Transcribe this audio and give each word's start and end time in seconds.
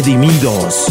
Redimidos. 0.00 0.86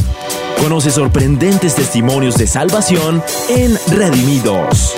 Conoce 0.61 0.91
sorprendentes 0.91 1.73
testimonios 1.73 2.37
de 2.37 2.45
salvación 2.45 3.23
en 3.49 3.75
Redimidos. 3.87 4.93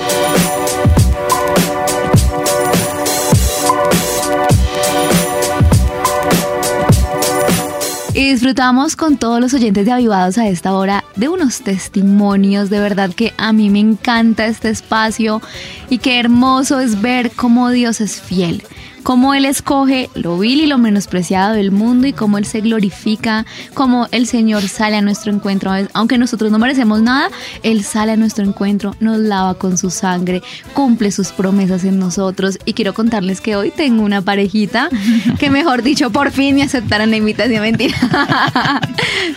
Y 8.12 8.32
disfrutamos 8.32 8.96
con 8.96 9.16
todos 9.16 9.40
los 9.40 9.54
oyentes 9.54 9.86
de 9.86 9.92
Avivados 9.92 10.36
a 10.36 10.46
esta 10.46 10.74
hora 10.74 11.04
de 11.16 11.30
unos 11.30 11.62
testimonios. 11.62 12.68
De 12.68 12.80
verdad 12.80 13.14
que 13.14 13.32
a 13.38 13.54
mí 13.54 13.70
me 13.70 13.80
encanta 13.80 14.44
este 14.44 14.68
espacio 14.68 15.40
y 15.92 15.98
qué 15.98 16.18
hermoso 16.18 16.80
es 16.80 17.02
ver 17.02 17.32
cómo 17.32 17.68
Dios 17.68 18.00
es 18.00 18.18
fiel 18.18 18.62
cómo 19.02 19.34
Él 19.34 19.44
escoge 19.44 20.08
lo 20.14 20.38
vil 20.38 20.60
y 20.60 20.66
lo 20.66 20.78
menospreciado 20.78 21.54
del 21.54 21.70
mundo 21.70 22.06
y 22.06 22.12
cómo 22.12 22.38
Él 22.38 22.46
se 22.46 22.60
glorifica, 22.60 23.44
cómo 23.74 24.08
el 24.12 24.26
Señor 24.26 24.68
sale 24.68 24.96
a 24.96 25.02
nuestro 25.02 25.32
encuentro. 25.32 25.72
Aunque 25.92 26.18
nosotros 26.18 26.50
no 26.50 26.58
merecemos 26.58 27.02
nada, 27.02 27.28
Él 27.62 27.82
sale 27.82 28.12
a 28.12 28.16
nuestro 28.16 28.44
encuentro, 28.44 28.94
nos 29.00 29.18
lava 29.18 29.54
con 29.54 29.76
su 29.76 29.90
sangre, 29.90 30.42
cumple 30.74 31.10
sus 31.10 31.28
promesas 31.28 31.84
en 31.84 31.98
nosotros. 31.98 32.58
Y 32.64 32.74
quiero 32.74 32.94
contarles 32.94 33.40
que 33.40 33.56
hoy 33.56 33.70
tengo 33.70 34.02
una 34.02 34.22
parejita 34.22 34.88
que, 35.38 35.50
mejor 35.50 35.82
dicho, 35.82 36.10
por 36.10 36.30
fin 36.30 36.54
me 36.54 36.62
aceptaron 36.62 37.10
la 37.10 37.16
invitación, 37.16 37.62
mentira. 37.62 37.96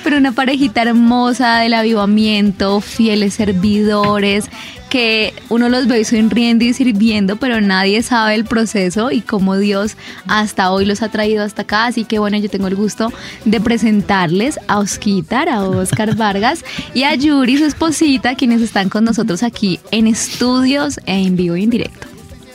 Pero 0.04 0.18
una 0.18 0.32
parejita 0.32 0.84
hermosa 0.84 1.58
del 1.58 1.74
avivamiento, 1.74 2.82
fieles 2.82 3.34
servidores 3.34 4.50
que 4.90 5.34
uno 5.50 5.70
los 5.70 5.88
ve 5.88 6.04
sonriendo 6.06 6.64
y 6.66 6.74
sirviendo, 6.74 7.38
pero 7.38 7.62
nadie 7.62 8.02
sabe 8.04 8.36
el 8.36 8.46
proceso 8.46 9.12
y 9.12 9.22
cómo 9.22 9.58
Dios 9.58 9.98
hasta 10.28 10.72
hoy 10.72 10.86
los 10.86 11.02
ha 11.02 11.10
traído 11.10 11.44
hasta 11.44 11.64
acá. 11.64 11.86
Así 11.86 12.06
que 12.06 12.20
bueno, 12.20 12.38
yo 12.38 12.50
tengo 12.50 12.68
el 12.68 12.76
gusto 12.76 13.12
de 13.46 13.60
presentarles 13.60 14.60
a 14.68 14.80
Osquitar, 14.80 15.50
a 15.50 15.64
Oscar 15.64 16.16
Vargas 16.18 16.64
y 16.94 17.04
a 17.04 17.16
Yuri, 17.16 17.58
su 17.58 17.66
esposita, 17.66 18.36
quienes 18.36 18.62
están 18.62 18.90
con 18.90 19.04
nosotros 19.04 19.44
aquí 19.44 19.80
en 19.92 20.08
estudios 20.08 21.00
e 21.06 21.16
en 21.16 21.36
vivo 21.36 21.56
y 21.56 21.64
en 21.64 21.70
directo. 21.70 22.08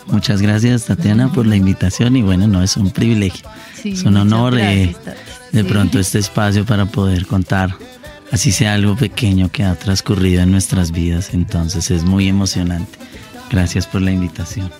Muchas 0.06 0.42
gracias 0.42 0.86
Tatiana 0.86 1.32
por 1.32 1.46
la 1.46 1.54
invitación 1.54 2.16
y 2.16 2.22
bueno, 2.22 2.48
no 2.48 2.62
es 2.62 2.76
un 2.76 2.90
privilegio, 2.90 3.48
es 3.84 4.02
un 4.02 4.16
honor 4.16 4.58
eh, 4.58 4.94
de 5.52 5.64
pronto 5.64 6.00
este 6.00 6.18
espacio 6.18 6.64
para 6.64 6.86
poder 6.86 7.26
contar 7.26 7.76
así 8.30 8.52
sea 8.52 8.74
algo 8.74 8.96
pequeño 8.96 9.50
que 9.50 9.64
ha 9.64 9.74
transcurrido 9.74 10.42
en 10.42 10.50
nuestras 10.50 10.92
vidas. 10.92 11.34
Entonces 11.34 11.90
es 11.90 12.04
muy 12.04 12.28
emocionante. 12.28 12.98
Gracias 13.50 13.86
por 13.86 14.02
la 14.02 14.12
invitación. 14.12 14.70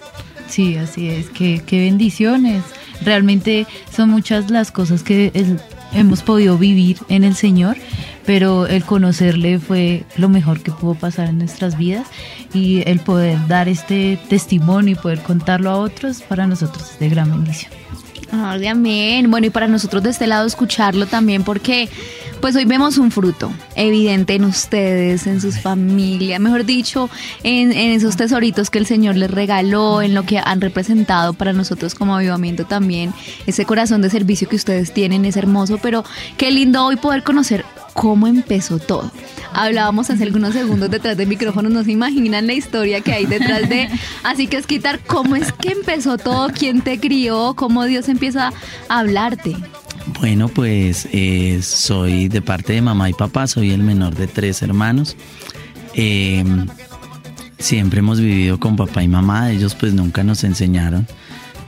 Sí, 0.49 0.77
así 0.77 1.09
es. 1.09 1.29
Qué, 1.31 1.63
qué 1.65 1.81
bendiciones. 1.81 2.63
Realmente 3.03 3.67
son 3.95 4.11
muchas 4.11 4.51
las 4.51 4.71
cosas 4.71 5.03
que 5.03 5.33
hemos 5.93 6.23
podido 6.23 6.59
vivir 6.59 6.99
en 7.09 7.25
el 7.25 7.35
Señor, 7.35 7.77
pero 8.27 8.67
el 8.67 8.85
conocerle 8.85 9.59
fue 9.59 10.05
lo 10.17 10.29
mejor 10.29 10.63
que 10.63 10.71
pudo 10.71 10.95
pasar 10.95 11.29
en 11.29 11.39
nuestras 11.39 11.79
vidas 11.79 12.07
y 12.53 12.83
el 12.87 13.01
poder 13.01 13.39
dar 13.49 13.69
este 13.69 14.19
testimonio 14.29 14.93
y 14.93 14.97
poder 14.97 15.23
contarlo 15.23 15.71
a 15.71 15.77
otros 15.77 16.23
para 16.23 16.47
nosotros 16.47 16.93
es 16.93 16.99
de 16.99 17.09
gran 17.09 17.31
bendición. 17.31 17.73
Amén. 18.33 19.31
Bueno, 19.31 19.47
y 19.47 19.51
para 19.51 19.69
nosotros 19.69 20.03
de 20.03 20.11
este 20.11 20.27
lado 20.27 20.47
escucharlo 20.47 21.07
también 21.07 21.45
porque 21.45 21.89
pues 22.41 22.57
hoy 22.57 22.65
vemos 22.65 22.97
un 22.97 23.11
fruto 23.11 23.53
evidente 23.75 24.35
en 24.35 24.45
ustedes, 24.45 25.27
en 25.27 25.41
sus 25.41 25.59
familias, 25.59 26.41
mejor 26.41 26.65
dicho, 26.65 27.11
en, 27.43 27.73
esos 27.73 28.17
tesoritos 28.17 28.71
que 28.71 28.79
el 28.79 28.87
Señor 28.87 29.17
les 29.17 29.31
regaló, 29.31 30.01
en 30.01 30.15
lo 30.15 30.25
que 30.25 30.39
han 30.39 30.61
representado 30.61 31.35
para 31.35 31.53
nosotros 31.53 31.95
como 31.95 32.17
avivamiento 32.17 32.65
también. 32.65 33.13
Ese 33.47 33.67
corazón 33.67 34.01
de 34.01 34.11
servicio 34.11 34.49
que 34.49 34.57
ustedes 34.57 34.93
tienen 34.95 35.25
es 35.27 35.37
hermoso, 35.37 35.79
pero 35.83 36.05
qué 36.39 36.51
lindo 36.51 36.85
hoy 36.85 36.97
poder 36.97 37.23
conocer 37.23 37.65
cómo 37.93 38.27
empezó 38.27 38.79
todo. 38.79 39.11
Hablábamos 39.53 40.11
hace 40.11 40.23
algunos 40.23 40.55
segundos 40.55 40.91
detrás 40.91 41.17
del 41.17 41.29
micrófono, 41.29 41.69
no 41.69 41.83
se 41.85 41.93
imaginan 41.93 42.47
la 42.47 42.53
historia 42.53 43.01
que 43.01 43.13
hay 43.13 43.27
detrás 43.27 43.69
de. 43.69 43.89
Así 44.23 44.47
que 44.47 44.57
es 44.57 44.67
quitar 44.67 45.01
cómo 45.01 45.37
es 45.37 45.53
que 45.53 45.73
empezó 45.73 46.19
todo, 46.19 46.51
quién 46.51 46.83
te 46.83 47.01
crió, 47.01 47.55
cómo 47.57 47.85
Dios 47.85 48.09
empieza 48.09 48.53
a 48.89 48.99
hablarte. 48.99 49.57
Bueno, 50.19 50.49
pues 50.49 51.09
eh, 51.13 51.61
soy 51.63 52.29
de 52.29 52.43
parte 52.43 52.73
de 52.73 52.83
mamá 52.83 53.11
y 53.11 53.13
papá, 53.13 53.47
soy 53.47 53.71
el 53.71 53.83
menor 53.83 54.15
de 54.15 54.27
tres 54.27 54.63
hermanos. 54.63 55.17
Em, 55.95 56.67
siempre 57.59 58.01
hemos 58.01 58.21
vivido 58.21 58.59
con 58.59 58.77
papá 58.77 59.03
y 59.03 59.09
mamá, 59.09 59.51
ellos 59.51 59.75
pues 59.75 59.93
nunca 59.93 60.25
nos 60.25 60.45
enseñaron 60.45 61.07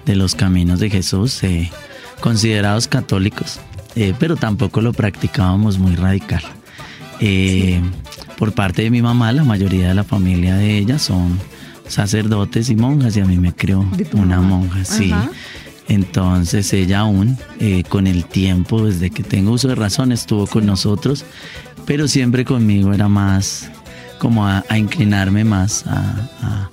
de 0.07 0.17
los 0.17 0.35
caminos 0.35 0.81
de 0.81 0.91
Jesús, 0.91 1.43
eh, 1.45 1.71
considerados 2.21 2.89
católicos, 2.89 3.61
eh, 3.97 4.15
pero 4.19 4.37
tampoco 4.37 4.81
lo 4.81 4.93
practicábamos 4.93 5.79
muy 5.79 5.95
radical. 5.97 6.43
Por 8.37 8.53
parte 8.53 8.83
de 8.83 8.91
mi 8.91 9.01
mamá, 9.01 9.31
la 9.33 9.45
mayoría 9.45 9.89
de 9.89 9.95
la 9.95 10.03
familia 10.03 10.57
de 10.57 10.77
ella 10.77 10.99
son 10.99 11.39
sacerdotes 11.87 12.71
y 12.71 12.75
monjas 12.75 13.17
y 13.17 13.21
a 13.21 13.25
mí 13.25 13.39
me 13.39 13.53
crió 13.53 13.87
una 14.15 14.41
monja, 14.41 14.85
sí. 14.85 15.13
Entonces 15.89 16.73
ella 16.73 17.01
aún 17.01 17.37
eh, 17.61 17.83
con 17.89 18.07
el 18.07 18.25
tiempo, 18.25 18.87
desde 18.87 19.11
que 19.11 19.23
tengo 19.23 19.53
uso 19.53 19.69
de 19.69 19.75
razón, 19.75 20.11
estuvo 20.11 20.47
con 20.47 20.65
nosotros, 20.65 21.25
pero 21.87 22.09
siempre 22.09 22.45
conmigo 22.45 22.93
era 22.93 23.09
más 23.09 23.71
como 24.19 24.47
a, 24.47 24.65
inclinarme 24.77 25.45
más 25.45 25.85
a, 25.87 26.69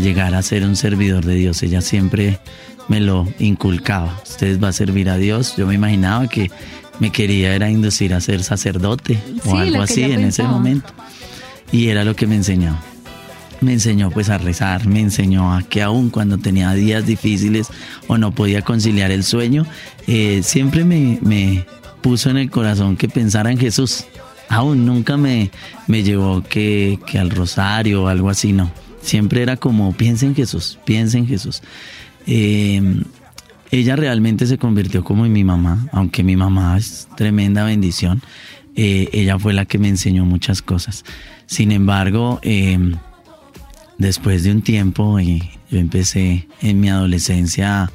llegar 0.00 0.34
a 0.34 0.42
ser 0.42 0.64
un 0.64 0.76
servidor 0.76 1.24
de 1.24 1.34
Dios. 1.34 1.62
Ella 1.62 1.80
siempre 1.80 2.40
me 2.88 3.00
lo 3.00 3.26
inculcaba. 3.38 4.20
Usted 4.24 4.60
va 4.60 4.68
a 4.68 4.72
servir 4.72 5.08
a 5.08 5.16
Dios. 5.16 5.56
Yo 5.56 5.66
me 5.66 5.74
imaginaba 5.74 6.28
que 6.28 6.50
me 6.98 7.10
quería 7.10 7.54
era 7.54 7.70
inducir 7.70 8.14
a 8.14 8.20
ser 8.20 8.42
sacerdote 8.42 9.18
o 9.44 9.56
algo 9.56 9.82
así 9.82 10.02
en 10.02 10.20
ese 10.20 10.42
momento. 10.42 10.92
Y 11.70 11.88
era 11.88 12.04
lo 12.04 12.14
que 12.14 12.26
me 12.26 12.36
enseñaba 12.36 12.80
me 13.62 13.72
enseñó 13.72 14.10
pues 14.10 14.28
a 14.28 14.38
rezar, 14.38 14.86
me 14.86 15.00
enseñó 15.00 15.54
a 15.54 15.62
que 15.62 15.82
aún 15.82 16.10
cuando 16.10 16.38
tenía 16.38 16.72
días 16.72 17.06
difíciles 17.06 17.68
o 18.08 18.18
no 18.18 18.32
podía 18.32 18.62
conciliar 18.62 19.10
el 19.10 19.24
sueño, 19.24 19.66
eh, 20.06 20.42
siempre 20.42 20.84
me, 20.84 21.64
puso 22.02 22.30
en 22.30 22.36
el 22.36 22.50
corazón 22.50 22.96
que 22.96 23.08
pensara 23.08 23.50
en 23.50 23.58
Jesús. 23.58 24.04
Aún 24.48 24.84
nunca 24.84 25.16
me, 25.16 25.50
me 25.86 26.02
llevó 26.02 26.42
que, 26.42 26.98
al 27.18 27.30
rosario 27.30 28.04
o 28.04 28.08
algo 28.08 28.28
así, 28.28 28.52
no. 28.52 28.70
Siempre 29.00 29.42
era 29.42 29.56
como, 29.56 29.92
piensa 29.92 30.26
en 30.26 30.34
Jesús, 30.34 30.78
piensa 30.84 31.18
en 31.18 31.26
Jesús. 31.26 31.62
Em, 32.26 33.04
ella 33.70 33.96
realmente 33.96 34.46
se 34.46 34.58
convirtió 34.58 35.02
como 35.02 35.24
en 35.26 35.32
mi 35.32 35.44
mamá, 35.44 35.86
aunque 35.92 36.22
mi 36.22 36.36
mamá 36.36 36.76
es 36.76 37.08
tremenda 37.16 37.64
bendición. 37.64 38.22
Eh, 38.76 39.08
ella 39.12 39.38
fue 39.38 39.52
la 39.52 39.64
que 39.64 39.78
me 39.78 39.88
enseñó 39.88 40.24
muchas 40.24 40.62
cosas. 40.62 41.04
Sin 41.46 41.72
embargo, 41.72 42.38
eh, 42.42 42.78
después 43.98 44.42
de 44.42 44.52
un 44.52 44.62
tiempo 44.62 45.20
y 45.20 45.42
yo 45.70 45.78
empecé 45.78 46.48
en 46.60 46.80
mi 46.80 46.90
adolescencia 46.90 47.90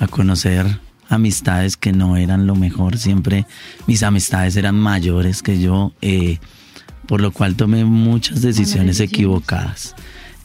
a, 0.00 0.06
conocer 0.08 0.66
amistades 1.08 1.76
que 1.76 1.92
no 1.92 2.16
eran 2.16 2.46
lo 2.46 2.54
mejor, 2.54 2.96
siempre 2.96 3.46
mis 3.86 4.02
amistades 4.02 4.56
eran 4.56 4.76
mayores 4.76 5.42
que 5.42 5.60
yo, 5.60 5.92
eh, 6.00 6.38
por 7.06 7.20
lo 7.20 7.32
cual 7.32 7.56
tomé 7.56 7.84
muchas 7.84 8.40
decisiones 8.40 8.98
equivocadas. 9.00 9.94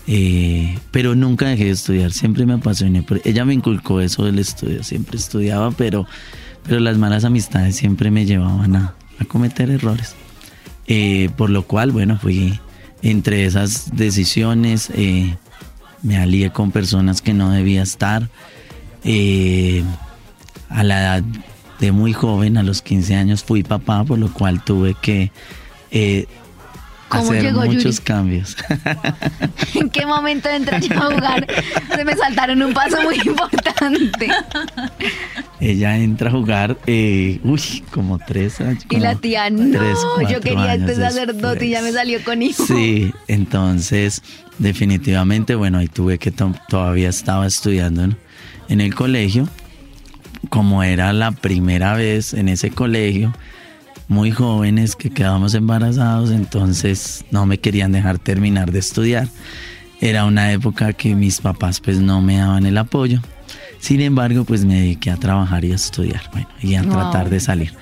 Eh, 0.08 0.78
pero 0.92 1.16
nunca 1.16 1.48
dejé 1.48 1.66
de 1.66 1.72
estudiar, 1.72 2.12
siempre 2.12 2.46
me 2.46 2.54
apasioné. 2.54 3.04
ella 3.24 3.46
me 3.46 3.54
inculcó 3.54 4.02
eso 4.02 4.26
del 4.26 4.40
estudio, 4.40 4.84
siempre 4.84 5.18
estudiaba, 5.18 5.72
pero, 5.72 6.06
pero 6.64 6.80
las 6.80 6.98
malas 6.98 7.24
amistades 7.24 7.76
siempre 7.76 8.12
me 8.12 8.26
llevaban 8.26 8.76
a, 8.76 8.96
cometer 9.28 9.70
errores. 9.70 10.14
Eh, 10.88 11.30
por 11.36 11.50
lo 11.50 11.64
cual, 11.64 11.92
bueno, 11.92 12.20
fui 12.20 12.60
entre 13.02 13.46
esas 13.46 13.96
decisiones 13.96 14.92
eh, 14.94 15.36
me 16.04 16.18
alié 16.18 16.52
con 16.52 16.72
personas 16.72 17.22
que 17.22 17.34
no 17.34 17.50
debía 17.50 17.82
estar. 17.82 18.30
A 20.70 20.84
la 20.84 21.00
edad 21.00 21.24
de 21.80 21.92
muy 21.92 22.14
joven, 22.14 22.58
a 22.58 22.64
los 22.64 22.82
15 22.82 23.16
años, 23.16 23.44
fui 23.44 23.64
papá, 23.64 24.04
por 24.04 24.20
lo 24.20 24.32
cual 24.32 24.64
tuve 24.64 24.96
que 25.02 25.32
eh, 27.14 27.18
hacer 27.18 27.54
muchos 27.54 28.00
cambios. 28.00 28.58
¿En 29.76 29.90
qué 29.90 30.06
momento 30.06 30.50
entré 30.50 30.80
yo 30.82 30.96
a 30.98 31.14
jugar? 31.14 31.48
Se 31.96 32.04
me 32.04 32.16
saltaron 32.16 32.62
un 32.62 32.74
paso 32.74 33.02
muy 33.04 33.16
importante. 33.26 34.30
Ella 35.60 35.98
entra 35.98 36.30
a 36.30 36.32
jugar, 36.32 36.78
eh, 36.88 37.40
uy, 37.44 37.84
como 37.92 38.20
tres 38.20 38.60
años. 38.62 38.86
y 38.90 38.98
la 38.98 39.16
tía, 39.16 39.50
no, 39.50 40.22
yo 40.30 40.42
quería 40.42 40.76
este 40.76 40.96
sacerdote 40.96 41.68
y 41.68 41.70
ya 41.70 41.82
me 41.82 41.92
salió 41.92 42.24
con 42.24 42.42
hijo. 42.42 42.66
Sí, 42.66 43.12
entonces, 43.28 44.22
definitivamente, 44.58 45.56
bueno, 45.56 45.78
ahí 45.78 45.88
tuve 45.88 46.18
que 46.18 46.32
todavía 46.32 47.10
estaba 47.10 47.48
estudiando 47.48 48.16
en 48.68 48.82
el 48.82 48.96
colegio. 48.96 49.48
Como 50.50 50.84
era 50.84 51.12
la 51.12 51.32
primera 51.32 51.96
vez 51.96 52.34
en 52.34 52.50
ese 52.50 52.70
colegio, 52.70 53.34
muy 54.08 54.32
jóvenes 54.32 54.96
que 54.96 55.10
quedábamos 55.10 55.54
embarazados, 55.54 56.32
entonces 56.32 57.26
no 57.32 57.46
me 57.46 57.58
querían 57.58 57.92
dejar 57.92 58.20
terminar 58.20 58.72
de 58.72 58.80
estudiar. 58.80 59.28
Era 60.02 60.26
una 60.26 60.52
época 60.52 60.94
que 60.94 61.16
mis 61.16 61.42
papás 61.42 61.80
pues 61.80 62.00
no 62.00 62.22
me 62.22 62.38
daban 62.38 62.66
el 62.66 62.78
apoyo. 62.78 63.22
Sin 63.80 64.02
embargo, 64.02 64.46
pues 64.46 64.66
me 64.66 64.76
dediqué 64.76 65.12
a 65.12 65.18
trabajar 65.18 65.64
y 65.64 65.72
a 65.72 65.76
estudiar, 65.76 66.22
bueno, 66.32 66.48
y 66.62 66.76
a 66.76 66.82
tratar 66.82 67.30
de 67.30 67.40
salir. 67.40 67.74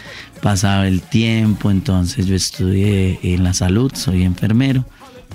Pasaba 0.41 0.87
el 0.87 1.01
tiempo, 1.01 1.71
entonces 1.71 2.25
yo 2.25 2.35
estudié 2.35 3.19
en 3.23 3.43
la 3.43 3.53
salud, 3.53 3.91
soy 3.95 4.23
enfermero. 4.23 4.85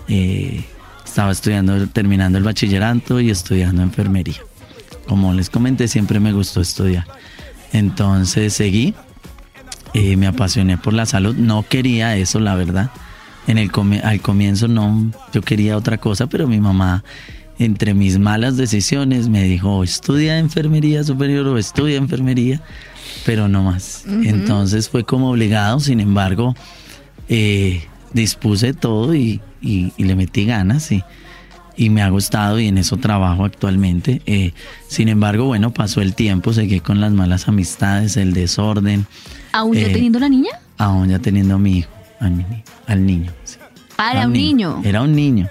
Eh, 0.08 0.64
estaba 1.04 1.32
estudiando, 1.32 1.88
terminando 1.88 2.36
el 2.36 2.44
bachillerato 2.44 3.18
y 3.18 3.30
estudiando 3.30 3.82
enfermería. 3.82 4.36
Como 5.06 5.32
les 5.32 5.48
comenté, 5.48 5.88
siempre 5.88 6.20
me 6.20 6.32
gustó 6.32 6.60
estudiar. 6.60 7.06
Entonces 7.72 8.52
seguí, 8.52 8.94
eh, 9.94 10.16
me 10.16 10.26
apasioné 10.26 10.78
por 10.78 10.92
la 10.92 11.06
salud. 11.06 11.34
No 11.34 11.62
quería 11.62 12.16
eso, 12.16 12.40
la 12.40 12.54
verdad. 12.54 12.90
En 13.46 13.58
el 13.58 13.70
al 14.04 14.20
comienzo 14.20 14.68
no, 14.68 15.10
yo 15.32 15.42
quería 15.42 15.76
otra 15.76 15.98
cosa, 15.98 16.26
pero 16.26 16.46
mi 16.46 16.60
mamá 16.60 17.02
entre 17.58 17.94
mis 17.94 18.18
malas 18.18 18.56
decisiones 18.56 19.28
me 19.28 19.42
dijo, 19.42 19.82
estudia 19.82 20.38
enfermería 20.38 21.02
superior 21.02 21.46
o 21.48 21.58
estudia 21.58 21.96
enfermería, 21.96 22.60
pero 23.26 23.48
no 23.48 23.64
más. 23.64 24.04
Entonces 24.06 24.88
fue 24.88 25.04
como 25.04 25.30
obligado, 25.30 25.80
sin 25.80 26.00
embargo, 26.00 26.54
eh, 27.28 27.82
dispuse 28.12 28.74
todo 28.74 29.14
y, 29.14 29.40
le 29.60 30.14
metí 30.14 30.44
ganas 30.44 30.92
y, 30.92 31.02
y, 31.78 31.90
me 31.90 32.02
ha 32.02 32.08
gustado 32.10 32.58
y 32.60 32.66
en 32.66 32.78
eso 32.78 32.96
trabajo 32.96 33.44
actualmente. 33.44 34.20
Eh, 34.26 34.52
sin 34.88 35.08
embargo, 35.08 35.44
bueno, 35.44 35.72
pasó 35.72 36.00
el 36.00 36.14
tiempo, 36.14 36.52
seguí 36.52 36.80
con 36.80 37.00
las 37.00 37.12
malas 37.12 37.48
amistades, 37.48 38.16
el 38.16 38.32
desorden. 38.32 39.06
¿Aún 39.52 39.74
ya 39.74 39.86
eh, 39.86 39.92
teniendo 39.92 40.18
la 40.18 40.28
niña? 40.28 40.50
Aún 40.76 41.08
ya 41.08 41.18
teniendo 41.18 41.58
mi 41.58 41.78
hijo, 41.78 41.90
al, 42.20 43.06
niño. 43.06 43.32
Ah, 43.96 44.12
era 44.12 44.26
un 44.26 44.32
niño. 44.32 44.80
Era 44.84 45.02
un 45.02 45.14
niño. 45.14 45.48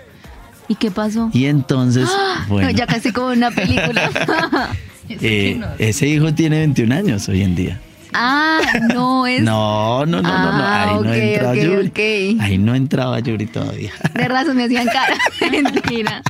¿Y 0.68 0.76
qué 0.76 0.92
pasó? 0.92 1.30
Y 1.34 1.46
entonces, 1.46 2.10
bueno. 2.50 2.70
ya 2.72 2.86
casi 2.86 3.12
como 3.12 3.28
una 3.28 3.52
película. 3.52 4.10
Eh, 5.10 5.62
ese 5.80 6.06
hijo 6.06 6.34
tiene 6.34 6.58
21 6.58 6.94
años 6.94 7.30
hoy 7.30 7.42
en 7.42 7.56
día. 7.56 7.80
Ah, 8.14 8.62
no 8.94 9.28
es. 9.28 9.42
No, 9.42 10.06
no, 10.06 10.22
no, 10.22 10.30
no, 10.30 10.30
ah, 10.30 10.84
Ahí 10.90 11.04
no 11.04 11.14
entraba 11.14 11.56
Yuri. 11.56 12.38
Ahí 12.40 12.58
no 12.58 12.76
entraba 12.76 13.20
Yuri 13.20 13.48
todavía. 13.48 13.92
De 14.14 14.28
razón 14.28 14.58
me 14.58 14.66
hacían 14.66 14.88
cara. 14.88 15.18
Mentira. 15.52 16.22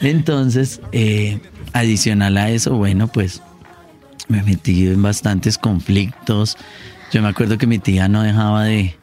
Entonces, 0.00 0.80
eh, 0.92 1.40
adicional 1.72 2.36
a 2.36 2.50
eso, 2.50 2.74
bueno, 2.76 3.08
pues 3.08 3.42
me 4.28 4.42
metí 4.42 4.86
en 4.86 5.02
bastantes 5.02 5.58
conflictos. 5.58 6.56
Yo 7.10 7.22
me 7.22 7.28
acuerdo 7.28 7.58
que 7.58 7.66
mi 7.66 7.78
tía 7.78 8.08
no 8.08 8.22
dejaba 8.22 8.64
de, 8.64 8.96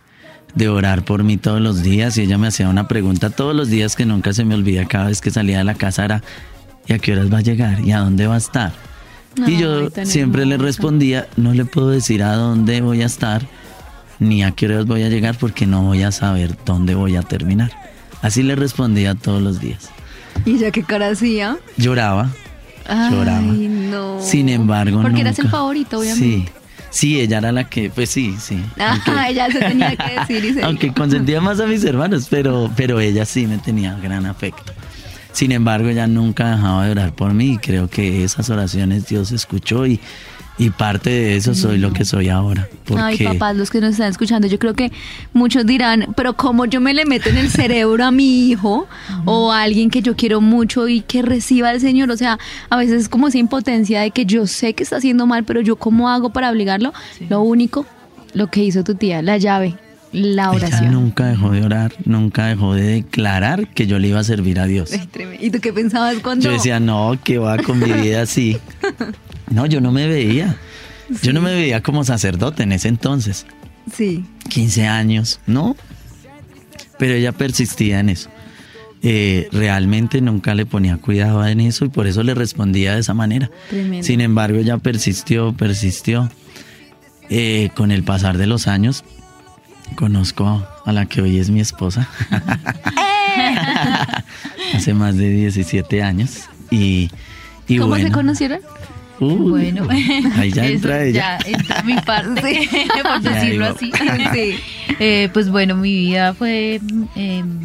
de 0.54 0.70
orar 0.70 1.04
por 1.04 1.24
mí 1.24 1.38
todos 1.38 1.60
los 1.60 1.84
días 1.84 2.18
y 2.18 2.22
ella 2.22 2.38
me 2.38 2.48
hacía 2.48 2.70
una 2.70 2.88
pregunta 2.88 3.30
todos 3.30 3.56
los 3.56 3.70
días 3.70 3.96
que 3.96 4.06
nunca 4.06 4.32
se 4.34 4.46
me 4.46 4.56
olvida 4.56 4.86
cada 4.86 5.08
vez 5.08 5.22
que 5.22 5.32
salía 5.32 5.58
de 5.58 5.64
la 5.64 5.74
casa 5.74 6.06
era 6.06 6.24
¿y 6.88 6.94
a 6.94 7.00
qué 7.00 7.14
horas 7.14 7.34
va 7.34 7.40
a 7.40 7.42
llegar? 7.42 7.80
¿y 7.82 7.92
a 7.92 8.00
dónde 8.00 8.28
va 8.28 8.36
a 8.36 8.38
estar? 8.38 8.72
Y 9.48 9.58
yo 9.58 9.90
siempre 10.04 10.46
le 10.46 10.58
respondía 10.58 11.28
no 11.36 11.54
le 11.54 11.66
puedo 11.66 11.90
decir 11.90 12.24
a 12.24 12.36
dónde 12.36 12.82
voy 12.82 13.02
a 13.02 13.06
estar 13.06 13.46
ni 14.20 14.44
a 14.44 14.52
qué 14.52 14.68
horas 14.68 14.86
voy 14.86 15.04
a 15.04 15.10
llegar 15.10 15.38
porque 15.38 15.66
no 15.66 15.84
voy 15.84 16.04
a 16.04 16.12
saber 16.12 16.58
dónde 16.66 16.96
voy 16.96 17.16
a 17.16 17.22
terminar. 17.22 17.72
Así 18.22 18.44
le 18.44 18.56
respondía 18.56 19.16
todos 19.16 19.42
los 19.42 19.60
días. 19.60 19.90
¿Y 20.46 20.58
ya 20.58 20.72
qué 20.72 20.84
cara 20.84 21.10
hacía? 21.10 21.58
Lloraba. 21.78 22.30
lloraba. 23.12 23.42
No. 23.42 24.22
Sin 24.22 24.50
embargo, 24.50 25.02
Porque 25.02 25.22
eras 25.22 25.40
el 25.40 25.50
favorito, 25.50 26.00
obviamente. 26.00 26.50
Sí. 26.50 26.50
Sí, 26.90 27.20
ella 27.20 27.40
era 27.40 27.52
la 27.52 27.66
que, 27.66 27.90
pues 27.90 28.10
sí, 28.10 28.38
sí. 28.40 28.58
Ah, 28.80 29.28
ella 29.30 29.52
se 29.52 29.60
tenía 29.60 29.98
que 29.98 30.18
decir. 30.18 30.58
Y 30.58 30.62
aunque 30.64 30.94
consentía 30.94 31.42
más 31.42 31.60
a 31.60 31.68
mis 31.68 31.84
hermanos, 31.84 32.28
pero, 32.30 32.72
pero 32.76 33.02
ella 33.02 33.26
sí 33.26 33.48
me 33.48 33.58
tenía 33.58 33.96
gran 33.96 34.26
afecto. 34.26 34.72
Sin 35.36 35.52
embargo, 35.52 35.90
ella 35.90 36.08
nunca 36.08 36.52
dejaba 36.52 36.86
de 36.86 36.92
orar 36.92 37.14
por 37.14 37.34
mí 37.34 37.56
y 37.56 37.58
creo 37.58 37.90
que 37.90 38.24
esas 38.24 38.50
oraciones 38.50 39.08
Dios 39.08 39.34
escuchó 39.34 39.86
y, 39.86 40.00
y 40.58 40.70
parte 40.70 41.10
de 41.10 41.36
eso 41.36 41.54
soy 41.54 41.78
lo 41.78 41.92
que 41.92 42.06
soy 42.06 42.30
ahora. 42.30 42.70
Ay, 42.98 43.18
papás, 43.18 43.58
los 43.58 43.70
que 43.70 43.82
nos 43.82 43.92
están 43.92 44.10
escuchando, 44.10 44.48
yo 44.48 44.58
creo 44.60 44.76
que 44.76 44.94
muchos 45.34 45.66
dirán, 45.66 46.14
pero 46.16 46.38
¿cómo 46.38 46.64
yo 46.64 46.80
me 46.80 46.94
le 46.94 47.04
meto 47.04 47.28
en 47.28 47.36
el 47.36 47.50
cerebro 47.50 48.06
a 48.06 48.12
mi 48.12 48.48
hijo 48.48 48.88
o 49.26 49.52
a 49.52 49.64
alguien 49.64 49.90
que 49.90 50.02
yo 50.02 50.16
quiero 50.16 50.40
mucho 50.40 50.88
y 50.88 51.02
que 51.02 51.22
reciba 51.22 51.68
al 51.68 51.82
Señor? 51.82 52.12
O 52.12 52.16
sea, 52.16 52.40
a 52.70 52.78
veces 52.78 53.02
es 53.02 53.10
como 53.10 53.28
esa 53.28 53.38
impotencia 53.38 54.00
de 54.00 54.12
que 54.12 54.26
yo 54.26 54.48
sé 54.48 54.74
que 54.74 54.84
está 54.84 54.96
haciendo 54.96 55.28
mal, 55.28 55.44
pero 55.44 55.60
yo 55.60 55.76
¿cómo 55.76 56.10
hago 56.10 56.30
para 56.30 56.50
obligarlo? 56.50 56.94
Lo 57.28 57.42
único, 57.42 57.86
lo 58.34 58.48
que 58.48 58.64
hizo 58.64 58.86
tu 58.86 58.96
tía, 58.96 59.22
la 59.22 59.38
llave, 59.38 59.76
la 60.16 60.52
oración. 60.52 60.92
nunca 60.92 61.28
dejó 61.28 61.52
de 61.52 61.64
orar, 61.64 61.94
nunca 62.06 62.46
dejó 62.46 62.74
de 62.74 62.84
declarar 62.84 63.68
que 63.68 63.86
yo 63.86 64.00
le 64.00 64.08
iba 64.08 64.20
a 64.20 64.24
servir 64.24 64.60
a 64.60 64.66
Dios. 64.66 64.92
¿Y 65.40 65.52
tú 65.52 65.60
qué 65.60 65.74
pensabas 65.74 66.16
cuando? 66.24 66.46
Yo 66.46 66.52
decía, 66.52 66.80
no, 66.80 67.18
que 67.24 67.38
va 67.38 67.58
con 67.58 67.80
mi 67.80 67.92
vida 67.92 68.22
así. 68.22 68.58
No, 69.52 69.68
yo 69.68 69.80
no 69.80 69.92
me 69.92 70.08
veía. 70.08 70.58
Yo 71.22 71.32
no 71.32 71.40
me 71.40 71.54
veía 71.54 71.84
como 71.84 72.04
sacerdote 72.04 72.64
en 72.64 72.72
ese 72.72 72.88
entonces. 72.88 73.46
Sí. 73.94 74.26
15 74.50 74.88
años, 74.88 75.40
¿no? 75.46 75.76
Pero 76.98 77.14
ella 77.14 77.32
persistía 77.32 78.00
en 78.00 78.10
eso. 78.10 78.32
Eh, 79.04 79.48
realmente 79.52 80.20
nunca 80.20 80.56
le 80.56 80.66
ponía 80.66 80.98
cuidado 80.98 81.46
en 81.46 81.60
eso 81.60 81.86
y 81.86 81.90
por 81.90 82.08
eso 82.08 82.24
le 82.24 82.34
respondía 82.34 82.96
de 82.96 83.02
esa 83.02 83.14
manera. 83.14 83.52
Sin 84.02 84.20
embargo, 84.20 84.58
ella 84.58 84.80
persistió, 84.80 85.54
persistió. 85.54 86.28
Eh, 87.30 87.70
con 87.76 87.90
el 87.90 88.04
pasar 88.04 88.38
de 88.38 88.46
los 88.46 88.68
años, 88.68 89.04
conozco 89.96 90.66
a 90.86 90.92
la 90.92 91.06
que 91.06 91.22
hoy 91.22 91.40
es 91.40 91.50
mi 91.50 91.60
esposa. 91.60 92.08
Hace 94.74 94.94
más 94.94 95.16
de 95.18 95.30
17 95.30 96.02
años. 96.02 96.50
Y, 96.72 97.10
¿Cómo 97.80 97.96
se 97.96 98.12
conocieron? 98.12 98.60
bueno, 99.20 99.88
ahí 100.38 100.52
ya 100.52 100.66
entra 100.68 101.04
ella. 101.04 101.40
Ya 101.40 101.50
entra 101.50 101.84
mi 101.84 101.96
parte, 102.02 102.70
por 103.04 103.22
decirlo 103.22 103.66
así. 103.68 103.92
Eh, 105.00 105.30
pues 105.34 105.50
bueno, 105.50 105.76
mi 105.76 105.94
vida 105.96 106.34
fue, 106.34 106.82
em, 107.16 107.60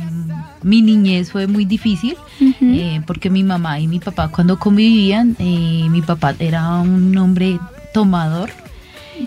mi 0.62 0.82
niñez 0.82 1.31
fue 1.32 1.46
muy 1.46 1.64
difícil, 1.64 2.16
eh, 2.61 3.00
porque 3.06 3.31
mi 3.31 3.43
mamá 3.43 3.81
y 3.81 3.88
mi 3.88 3.99
papá 4.00 4.28
cuando 4.28 4.58
convivían, 4.58 5.37
eh, 5.38 5.87
mi 5.90 6.02
papá 6.02 6.34
era 6.38 6.70
un 6.81 7.16
hombre 7.19 7.58
tomador 7.93 8.50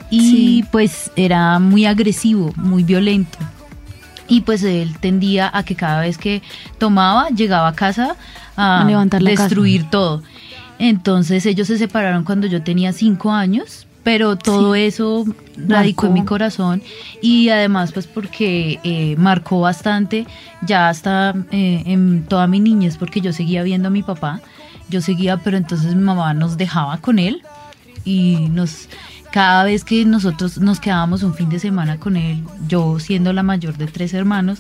y 0.09 0.63
pues 0.71 1.11
era 1.15 1.59
muy 1.59 1.85
agresivo, 1.85 2.51
muy 2.55 2.83
violento. 2.83 3.37
Y 4.27 4.41
pues 4.41 4.63
él 4.63 4.95
tendía 4.99 5.49
a 5.53 5.63
que 5.63 5.75
cada 5.75 6.01
vez 6.01 6.17
que 6.17 6.41
tomaba, 6.77 7.29
llegaba 7.29 7.67
a 7.67 7.75
casa 7.75 8.15
a, 8.55 8.87
destruir 9.19 9.89
todo. 9.89 10.23
Entonces 10.79 11.45
ellos 11.45 11.67
se 11.67 11.77
separaron 11.77 12.23
cuando 12.23 12.47
yo 12.47 12.63
tenía 12.63 12.93
cinco 12.93 13.31
años, 13.31 13.87
pero 14.03 14.35
todo 14.35 14.75
eso 14.75 15.25
radicó 15.55 16.07
en 16.07 16.13
mi 16.13 16.25
corazón 16.25 16.81
y 17.21 17.49
además 17.49 17.93
pues 17.93 18.05
porque 18.05 18.79
eh, 18.83 19.15
marcó 19.17 19.61
bastante 19.61 20.25
ya 20.61 20.89
hasta 20.89 21.33
eh, 21.51 21.83
en 21.85 22.25
toda 22.25 22.47
mi 22.47 22.59
niñez 22.59 22.97
porque 22.97 23.21
yo 23.21 23.31
seguía 23.31 23.63
viendo 23.63 23.87
a 23.87 23.91
mi 23.91 24.03
papá, 24.03 24.41
yo 24.89 24.99
seguía, 25.01 25.37
pero 25.37 25.57
entonces 25.57 25.95
mi 25.95 26.03
mamá 26.03 26.33
nos 26.33 26.57
dejaba 26.57 26.97
con 26.97 27.17
él 27.17 27.41
y 28.03 28.49
nos 28.51 28.89
cada 29.33 29.63
vez 29.63 29.83
que 29.83 30.05
nosotros 30.05 30.59
nos 30.59 30.79
quedábamos 30.79 31.23
un 31.23 31.33
fin 31.33 31.49
de 31.49 31.57
semana 31.57 31.97
con 31.97 32.17
él, 32.17 32.43
yo 32.67 32.99
siendo 32.99 33.33
la 33.33 33.41
mayor 33.41 33.75
de 33.77 33.87
tres 33.87 34.13
hermanos, 34.13 34.59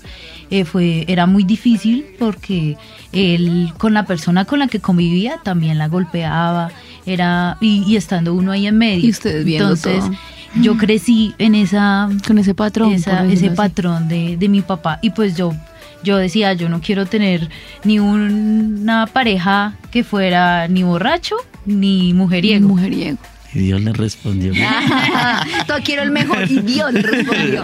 eh, 0.49 0.65
fue, 0.65 1.05
era 1.07 1.27
muy 1.27 1.43
difícil 1.43 2.07
porque 2.17 2.75
él 3.11 3.71
con 3.77 3.93
la 3.93 4.07
persona 4.07 4.45
con 4.45 4.57
la 4.57 4.67
que 4.67 4.79
convivía 4.79 5.35
también 5.43 5.77
la 5.77 5.89
golpeaba, 5.89 6.71
era, 7.05 7.55
y, 7.61 7.95
estando 7.95 8.33
uno 8.33 8.51
ahí 8.51 8.65
en 8.65 8.79
medio. 8.79 9.05
Y 9.05 9.11
ustedes 9.11 9.45
viendo 9.45 9.75
Entonces, 9.75 10.05
yo 10.59 10.75
crecí 10.75 11.35
en 11.37 11.53
esa 11.53 12.09
con 12.25 12.39
ese 12.39 12.55
patrón 12.55 12.93
ese 12.93 13.51
patrón 13.51 14.07
de, 14.07 14.37
de, 14.37 14.49
mi 14.49 14.63
papá. 14.63 14.97
Y 15.03 15.11
pues 15.11 15.37
yo 15.37 15.53
yo 16.03 16.17
decía 16.17 16.53
yo 16.53 16.67
no 16.67 16.81
quiero 16.81 17.05
tener 17.05 17.47
ni 17.83 17.99
una 17.99 19.05
pareja 19.05 19.75
que 19.91 20.03
fuera 20.03 20.67
ni 20.67 20.81
borracho 20.81 21.35
ni 21.67 22.15
mujeriego. 22.15 22.67
Mujeriego 22.67 23.19
y 23.53 23.59
Dios 23.59 23.81
le 23.81 23.93
respondió. 23.93 24.53
Todo 25.67 25.77
quiero 25.83 26.03
el 26.03 26.11
mejor 26.11 26.49
y 26.49 26.59
Dios 26.59 26.93
le 26.93 27.01
respondió. 27.01 27.63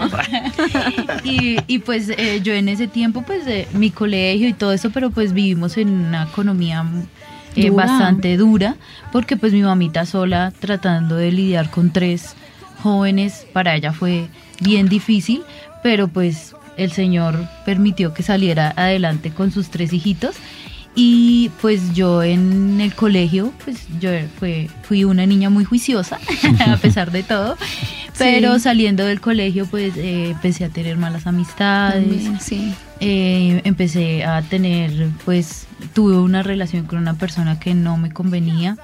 y, 1.66 1.78
pues 1.80 2.10
eh, 2.10 2.40
yo 2.42 2.52
en 2.54 2.68
ese 2.68 2.86
tiempo, 2.86 3.22
pues 3.22 3.44
mi 3.72 3.90
colegio 3.90 4.48
y 4.48 4.52
todo 4.52 4.72
eso, 4.72 4.90
pero 4.90 5.10
pues 5.10 5.32
vivimos 5.32 5.76
en 5.76 5.88
una 5.88 6.24
economía 6.24 6.84
eh, 7.56 7.70
bastante 7.70 8.36
dura, 8.36 8.76
porque 9.12 9.36
pues 9.36 9.52
mi 9.52 9.62
mamita 9.62 10.06
sola 10.06 10.52
tratando 10.58 11.16
de 11.16 11.32
lidiar 11.32 11.70
con 11.70 11.92
tres 11.92 12.34
jóvenes, 12.82 13.46
para 13.52 13.74
ella 13.74 13.92
fue 13.92 14.28
bien 14.60 14.88
difícil, 14.88 15.42
pero 15.82 16.08
pues 16.08 16.54
el 16.76 16.92
Señor 16.92 17.48
permitió 17.66 18.14
que 18.14 18.22
saliera 18.22 18.72
adelante 18.76 19.30
con 19.30 19.50
sus 19.50 19.70
tres 19.70 19.92
hijitos 19.92 20.36
y 20.94 21.50
pues 21.60 21.94
yo 21.94 22.22
en 22.22 22.80
el 22.80 22.94
colegio, 22.94 23.52
pues 23.64 23.86
yo 24.00 24.10
fue, 24.38 24.68
fui 24.82 25.04
una 25.04 25.24
niña 25.24 25.48
muy 25.48 25.64
juiciosa, 25.64 26.18
a 26.66 26.76
pesar 26.76 27.12
de 27.12 27.22
todo. 27.22 27.56
Pero 28.18 28.58
saliendo 28.58 29.06
del 29.06 29.20
colegio, 29.20 29.66
pues 29.66 29.96
eh, 29.96 30.30
empecé 30.30 30.64
a 30.64 30.68
tener 30.68 30.98
malas 30.98 31.26
amistades. 31.26 32.28
sí. 32.40 32.74
Eh, 33.02 33.62
empecé 33.64 34.24
a 34.24 34.42
tener, 34.42 35.08
pues 35.24 35.66
tuve 35.94 36.18
una 36.18 36.42
relación 36.42 36.84
con 36.84 36.98
una 36.98 37.14
persona 37.14 37.58
que 37.58 37.72
no 37.72 37.96
me 37.96 38.12
convenía. 38.12 38.76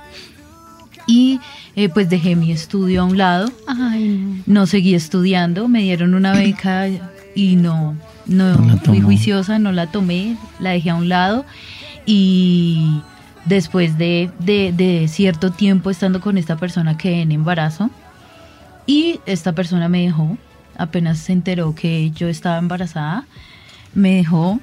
Y 1.07 1.39
eh, 1.77 1.91
pues 1.91 2.09
dejé 2.09 2.35
mi 2.35 2.51
estudio 2.51 3.03
a 3.03 3.05
un 3.05 3.19
lado, 3.19 3.53
Ay, 3.67 4.43
no 4.47 4.67
seguí 4.67 4.95
estudiando, 4.95 5.69
me 5.69 5.83
dieron 5.83 6.15
una 6.15 6.33
beca 6.33 6.89
y 7.35 7.57
no, 7.57 7.95
no, 8.27 8.57
No 8.57 8.79
fui 8.79 9.01
juiciosa, 9.01 9.59
no 9.59 9.71
la 9.71 9.87
tomé, 9.89 10.37
la 10.59 10.71
dejé 10.71 10.91
a 10.91 10.95
un 10.97 11.09
lado 11.09 11.45
y 12.07 13.01
después 13.45 13.99
de, 13.99 14.31
de- 14.39 14.73
de 14.73 15.09
cierto 15.09 15.51
tiempo 15.53 15.91
estando 15.91 16.21
con 16.21 16.39
esta 16.39 16.57
persona 16.57 16.97
quedé 16.97 17.21
en 17.23 17.33
embarazo 17.33 17.91
y 18.87 19.21
esta 19.27 19.53
persona 19.53 19.89
me 19.89 20.03
dejó, 20.03 20.39
apenas 20.79 21.19
se 21.19 21.33
enteró 21.33 21.75
que 21.75 22.11
yo 22.13 22.29
estaba 22.29 22.59
embarazada, 22.59 23.27
me 23.95 24.15
dejó 24.15 24.61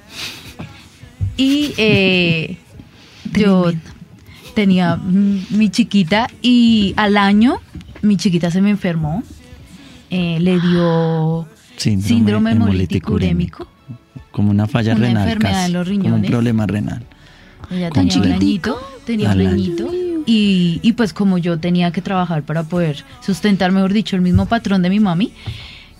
y 1.36 1.72
eh, 1.76 2.56
yo 3.32 3.72
tenía 4.54 4.96
mi 4.96 5.68
chiquita 5.70 6.28
y 6.40 6.94
al 6.96 7.16
año 7.16 7.56
mi 8.02 8.16
chiquita 8.16 8.50
se 8.50 8.60
me 8.60 8.70
enfermó, 8.70 9.22
eh, 10.10 10.38
le 10.40 10.60
dio 10.60 11.48
Síndrome 11.76 12.08
síndrome 12.08 12.50
hemolítico 12.52 12.68
hemolítico 12.72 13.12
urémico. 13.14 13.68
Como 14.30 14.50
una 14.50 14.66
falla 14.66 14.94
Una 14.94 15.06
renal 15.08 15.22
enfermedad 15.24 15.52
casi, 15.54 15.66
en 15.66 15.72
los 15.72 15.88
como 15.88 15.96
un 15.96 16.02
riñones. 16.04 16.30
problema 16.30 16.66
renal. 16.66 17.04
Ella 17.70 17.90
Con 17.90 18.08
tenía 18.08 18.26
un 18.26 18.32
añito, 18.32 18.78
tenía 19.04 19.32
un 19.32 19.40
añito. 19.46 19.90
Y, 20.26 20.80
y 20.82 20.92
pues 20.92 21.12
como 21.12 21.36
yo 21.36 21.58
tenía 21.58 21.90
que 21.90 22.00
trabajar 22.00 22.42
para 22.42 22.62
poder 22.62 23.04
sustentar, 23.20 23.72
mejor 23.72 23.92
dicho, 23.92 24.16
el 24.16 24.22
mismo 24.22 24.46
patrón 24.46 24.80
de 24.82 24.88
mi 24.88 25.00
mami, 25.00 25.32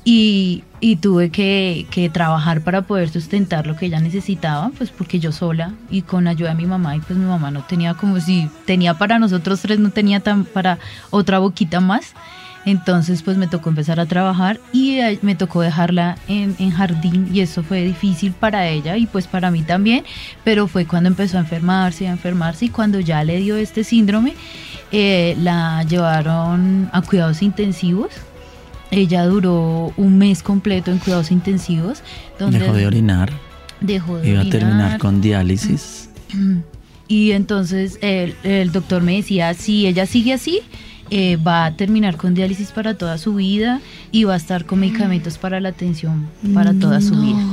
y, 0.05 0.65
y 0.81 0.97
tuve 0.97 1.31
que, 1.31 1.87
que 1.91 2.11
trabajar 2.11 2.61
para 2.61 2.83
poder 2.83 3.09
sustentar 3.09 3.67
lo 3.67 3.77
que 3.77 3.87
ella 3.87 4.01
necesitaba, 4.01 4.71
pues 4.77 4.91
porque 4.91 5.19
yo 5.19 5.33
sola 5.33 5.73
y 5.91 6.03
con 6.03 6.27
ayuda 6.27 6.51
de 6.51 6.57
mi 6.57 6.67
mamá, 6.67 6.97
y 6.97 7.01
pues 7.01 7.19
mi 7.19 7.25
mamá 7.25 7.51
no 7.51 7.65
tenía 7.65 7.95
como 7.95 8.21
si 8.21 8.49
tenía 8.67 8.95
para 8.95 9.19
nosotros 9.19 9.61
tres, 9.61 9.79
no 9.79 9.91
tenía 9.91 10.21
tan 10.21 10.45
para 10.45 10.79
otra 11.11 11.39
boquita 11.39 11.81
más. 11.81 12.15
Entonces 12.67 13.23
pues 13.23 13.37
me 13.37 13.47
tocó 13.47 13.69
empezar 13.69 14.01
a 14.01 14.07
trabajar 14.07 14.61
y 14.73 14.99
eh, 14.99 15.19
me 15.23 15.35
tocó 15.35 15.61
dejarla 15.61 16.17
en, 16.29 16.57
en 16.59 16.71
jardín 16.71 17.29
y 17.33 17.41
eso 17.41 17.63
fue 17.63 17.83
difícil 17.83 18.33
para 18.33 18.69
ella 18.69 18.97
y 18.97 19.07
pues 19.07 19.27
para 19.27 19.51
mí 19.51 19.63
también, 19.63 20.05
pero 20.45 20.67
fue 20.67 20.87
cuando 20.87 21.09
empezó 21.09 21.37
a 21.37 21.41
enfermarse, 21.41 22.09
a 22.09 22.13
enfermarse 22.13 22.67
y 22.67 22.69
cuando 22.71 23.01
ya 23.01 23.23
le 23.23 23.39
dio 23.39 23.57
este 23.57 23.85
síndrome, 23.85 24.35
eh, 24.93 25.37
la 25.41 25.83
llevaron 25.83 26.89
a 26.93 27.03
cuidados 27.03 27.43
intensivos. 27.43 28.11
Ella 28.91 29.25
duró 29.27 29.93
un 29.97 30.19
mes 30.19 30.43
completo 30.43 30.93
en 30.93 30.99
cuidados 30.99 31.33
intensivos. 31.33 32.03
Donde 32.39 32.61
Dejó 32.61 32.75
de 32.75 32.87
orinar. 32.87 33.33
dejó 33.81 34.19
de 34.19 34.31
Iba 34.31 34.43
a 34.43 34.49
terminar 34.49 34.99
con 34.99 35.21
diálisis. 35.21 36.11
Y 37.09 37.33
entonces 37.33 37.99
el, 38.03 38.37
el 38.45 38.71
doctor 38.71 39.03
me 39.03 39.17
decía, 39.17 39.53
si 39.55 39.87
ella 39.87 40.07
sigue 40.07 40.33
así, 40.33 40.61
eh, 41.11 41.37
va 41.37 41.67
a 41.67 41.71
terminar 41.77 42.17
con 42.17 42.35
diálisis 42.35 42.71
para 42.73 42.95
toda 42.97 43.19
su 43.19 43.35
vida 43.35 43.81
y 44.13 44.25
va 44.25 44.35
a 44.35 44.37
estar 44.37 44.65
con 44.65 44.81
medicamentos 44.81 45.39
para 45.39 45.61
la 45.61 45.69
atención 45.71 46.27
para 46.55 46.73
toda 46.75 47.01
su 47.01 47.15
no. 47.15 47.23
vida. 47.23 47.45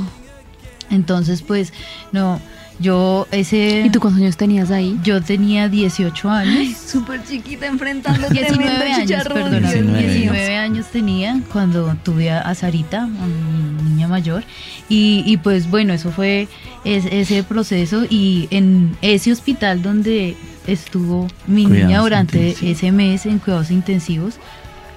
Entonces, 0.90 1.42
pues, 1.42 1.72
no, 2.12 2.38
yo 2.78 3.26
ese... 3.30 3.84
¿Y 3.86 3.90
tú 3.90 3.98
cuántos 4.00 4.20
años 4.20 4.36
tenías 4.36 4.70
ahí? 4.70 4.98
Yo 5.02 5.22
tenía 5.22 5.68
18 5.68 6.28
años. 6.30 6.76
Súper 6.76 7.24
chiquita 7.24 7.66
enfrentando 7.66 8.28
19 8.28 8.92
años, 8.92 9.22
perdona, 9.24 9.58
19 9.58 10.02
19, 10.06 10.56
años 10.56 10.86
tenía 10.92 11.40
cuando 11.52 11.94
tuve 12.04 12.30
a, 12.30 12.40
a 12.42 12.54
Sarita, 12.54 13.04
a 13.04 13.06
mi 13.06 13.82
niña 13.90 14.08
mayor, 14.08 14.44
y, 14.88 15.22
y 15.26 15.36
pues 15.38 15.70
bueno, 15.70 15.94
eso 15.94 16.10
fue 16.10 16.48
es- 16.84 17.06
ese 17.06 17.42
proceso 17.42 18.04
y 18.10 18.48
en 18.50 18.96
ese 19.00 19.32
hospital 19.32 19.80
donde 19.82 20.36
estuvo 20.66 21.28
mi 21.46 21.64
Cuidados 21.64 21.86
niña 21.88 22.00
durante 22.00 22.38
intensivos. 22.38 22.76
ese 22.76 22.92
mes 22.92 23.26
en 23.26 23.38
cuidados 23.38 23.70
intensivos, 23.70 24.34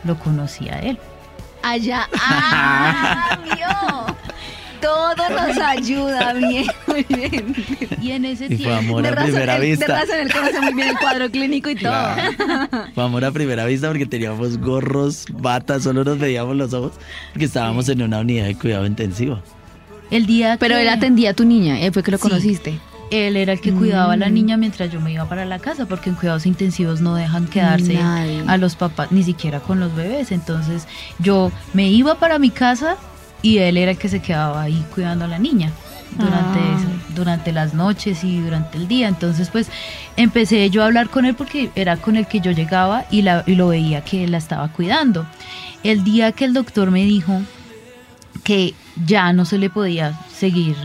lo 0.03 0.17
conocí 0.19 0.69
a 0.69 0.79
él. 0.79 0.97
Allá. 1.63 2.07
¡Ah! 2.19 3.39
vio! 3.43 4.15
Todo 4.81 5.15
nos 5.29 5.57
ayuda 5.57 6.33
bien. 6.33 6.65
Muy 6.85 7.03
bien. 7.09 7.55
Y 7.99 8.11
en 8.11 8.25
ese 8.25 8.45
Y 8.45 8.47
fue 8.49 8.57
tiempo... 8.57 8.73
amor 8.75 9.01
De 9.01 9.07
a 9.07 9.11
razón, 9.13 9.31
primera 9.31 9.55
él- 9.55 9.61
De 9.61 9.67
vista. 9.71 9.87
razón, 9.87 10.15
él 10.21 10.31
conoce 10.31 10.61
muy 10.61 10.73
bien 10.75 10.89
el 10.89 10.97
cuadro 10.99 11.31
clínico 11.31 11.69
y 11.71 11.75
todo. 11.75 11.91
Claro. 11.91 12.85
Fue 12.93 13.03
amor 13.03 13.25
a 13.25 13.31
primera 13.31 13.65
vista 13.65 13.87
porque 13.87 14.05
teníamos 14.05 14.59
gorros, 14.59 15.25
batas, 15.31 15.81
solo 15.83 16.03
nos 16.03 16.19
veíamos 16.19 16.55
los 16.55 16.71
ojos 16.73 16.91
porque 17.31 17.45
estábamos 17.45 17.89
en 17.89 18.03
una 18.03 18.19
unidad 18.19 18.45
de 18.45 18.55
cuidado 18.55 18.85
intensivo. 18.85 19.39
El 20.11 20.27
día 20.27 20.57
Pero 20.59 20.75
que- 20.75 20.83
él 20.83 20.89
atendía 20.89 21.31
a 21.31 21.33
tu 21.33 21.45
niña, 21.45 21.79
él 21.79 21.91
fue 21.91 22.03
que 22.03 22.11
lo 22.11 22.17
Sí. 22.17 22.21
conociste. 22.21 22.79
Él 23.11 23.37
era 23.37 23.53
el 23.53 23.61
que 23.61 23.71
cuidaba 23.71 24.13
a 24.13 24.17
la 24.17 24.29
Mm. 24.29 24.33
niña 24.33 24.57
mientras 24.57 24.91
yo 24.91 24.99
me 24.99 25.11
iba 25.13 25.25
para 25.29 25.45
la 25.45 25.59
casa, 25.59 25.85
porque 25.85 26.09
en 26.09 26.15
cuidados 26.15 26.45
intensivos 26.45 27.01
no 27.01 27.13
dejan 27.15 27.45
quedarse 27.47 27.93
Nadie. 27.93 28.43
a 28.47 28.57
los 28.57 28.75
papás, 28.75 29.11
ni 29.11 29.23
siquiera 29.23 29.59
con 29.59 29.79
los 29.79 29.95
bebés. 29.95 30.31
Entonces 30.31 30.87
yo 31.19 31.51
me 31.73 31.87
iba 31.89 32.15
para 32.15 32.39
mi 32.39 32.49
casa 32.49 32.97
y 33.43 33.59
él 33.59 33.77
era 33.77 33.91
el 33.91 33.97
que 33.97 34.09
se 34.09 34.21
quedaba 34.21 34.61
ahí 34.63 34.83
cuidando 34.93 35.25
a 35.25 35.27
la 35.27 35.37
niña 35.37 35.71
durante, 36.17 36.59
Ah. 36.59 36.79
durante 37.15 37.51
las 37.51 37.73
noches 37.75 38.23
y 38.23 38.39
durante 38.39 38.77
el 38.79 38.87
día. 38.87 39.07
Entonces 39.07 39.49
pues 39.51 39.69
empecé 40.17 40.67
yo 40.71 40.81
a 40.81 40.85
hablar 40.87 41.09
con 41.09 41.25
él 41.25 41.35
porque 41.35 41.69
era 41.75 41.97
con 41.97 42.15
el 42.15 42.25
que 42.25 42.39
yo 42.39 42.51
llegaba 42.51 43.05
y, 43.11 43.21
la, 43.21 43.43
y 43.45 43.53
lo 43.55 43.67
veía 43.67 44.01
que 44.01 44.23
él 44.23 44.31
la 44.31 44.39
estaba 44.39 44.67
cuidando. 44.69 45.27
El 45.83 46.03
día 46.03 46.31
que 46.31 46.45
el 46.45 46.53
doctor 46.53 46.89
me 46.89 47.03
dijo 47.03 47.39
que 48.43 48.73
ya 49.05 49.31
no 49.33 49.45
se 49.45 49.57
le 49.59 49.69
podía 49.69 50.19
seguir 50.33 50.75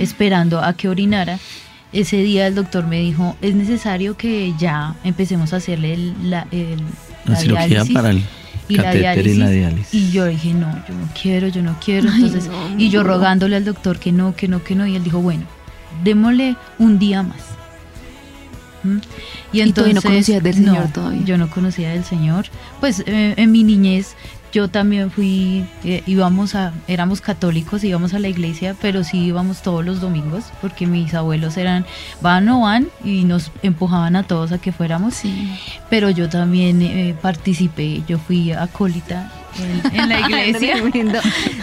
esperando 0.00 0.62
a 0.62 0.72
que 0.74 0.88
orinara. 0.88 1.38
Ese 1.92 2.16
día 2.18 2.46
el 2.46 2.54
doctor 2.54 2.86
me 2.86 3.00
dijo, 3.00 3.36
es 3.42 3.54
necesario 3.54 4.16
que 4.16 4.54
ya 4.58 4.94
empecemos 5.04 5.52
a 5.52 5.56
hacerle 5.56 5.92
el- 5.94 6.30
la, 6.30 6.46
el- 6.50 6.80
La, 7.26 7.36
cirugía 7.36 7.66
diálisis 7.66 7.94
para 7.94 8.10
el 8.10 8.22
y 8.68 8.76
la 8.76 8.82
catéter 8.84 9.26
y 9.26 9.34
la 9.34 9.50
diálisis. 9.50 9.92
Y 9.94 10.10
yo 10.10 10.24
dije, 10.26 10.54
no, 10.54 10.72
yo 10.88 10.94
no 10.94 11.08
quiero, 11.20 11.48
yo 11.48 11.62
no 11.62 11.76
quiero. 11.84 12.08
Ay, 12.10 12.24
Entonces, 12.24 12.50
no, 12.50 12.78
y 12.80 12.88
yo 12.88 13.02
no. 13.02 13.08
rogándole 13.10 13.56
al 13.56 13.64
doctor 13.66 13.98
que 13.98 14.10
no, 14.12 14.34
que 14.34 14.48
no, 14.48 14.62
que 14.64 14.74
no. 14.74 14.86
Y 14.86 14.96
él 14.96 15.04
dijo, 15.04 15.20
bueno, 15.20 15.44
démosle 16.02 16.56
un 16.78 16.98
día 16.98 17.22
más. 17.22 17.38
¿Mm? 18.84 18.98
¿Y 19.52 19.72
todavía 19.72 19.94
no 19.94 20.02
conocías 20.02 20.42
del 20.42 20.54
Señor 20.54 20.86
no, 20.86 20.92
todavía? 20.92 21.22
Yo 21.24 21.38
no 21.38 21.50
conocía 21.50 21.90
del 21.90 22.04
Señor. 22.04 22.46
Pues 22.80 23.04
eh, 23.06 23.34
en 23.36 23.52
mi 23.52 23.62
niñez 23.64 24.14
yo 24.52 24.68
también 24.68 25.10
fui, 25.10 25.64
eh, 25.84 26.02
íbamos 26.06 26.54
a, 26.54 26.72
éramos 26.86 27.20
católicos, 27.20 27.82
íbamos 27.84 28.12
a 28.14 28.18
la 28.18 28.28
iglesia, 28.28 28.76
pero 28.80 29.02
sí 29.02 29.18
íbamos 29.18 29.62
todos 29.62 29.84
los 29.84 30.00
domingos, 30.00 30.44
porque 30.60 30.86
mis 30.86 31.14
abuelos 31.14 31.56
eran, 31.56 31.86
van 32.20 32.48
o 32.50 32.60
van, 32.60 32.88
y 33.04 33.24
nos 33.24 33.50
empujaban 33.62 34.14
a 34.16 34.22
todos 34.24 34.52
a 34.52 34.58
que 34.58 34.72
fuéramos. 34.72 35.14
Sí. 35.14 35.50
Pero 35.90 36.10
yo 36.10 36.28
también 36.28 36.82
eh, 36.82 37.14
participé, 37.20 38.02
yo 38.06 38.18
fui 38.18 38.52
acólita 38.52 39.32
en, 39.58 39.98
en 40.00 40.08
la 40.08 40.20
iglesia. 40.28 40.76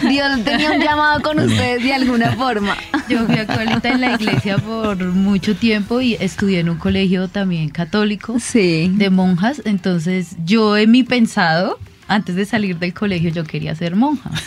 Dios 0.08 0.44
tenía 0.44 0.72
un 0.72 0.80
llamado 0.80 1.20
con 1.22 1.38
ustedes 1.38 1.82
de 1.82 1.94
alguna 1.94 2.32
forma. 2.32 2.76
Yo 3.08 3.26
fui 3.26 3.36
acólita 3.38 3.88
en 3.90 4.00
la 4.00 4.14
iglesia 4.14 4.58
por 4.58 4.96
mucho 5.04 5.54
tiempo 5.54 6.00
y 6.00 6.14
estudié 6.14 6.60
en 6.60 6.70
un 6.70 6.78
colegio 6.78 7.28
también 7.28 7.68
católico 7.68 8.38
Sí. 8.40 8.90
de 8.94 9.10
monjas. 9.10 9.62
Entonces 9.64 10.36
yo 10.44 10.76
en 10.76 10.90
mi 10.90 11.02
pensado, 11.02 11.78
antes 12.10 12.34
de 12.36 12.44
salir 12.44 12.78
del 12.78 12.92
colegio, 12.92 13.30
yo 13.30 13.44
quería 13.44 13.74
ser 13.74 13.96
monja. 13.96 14.30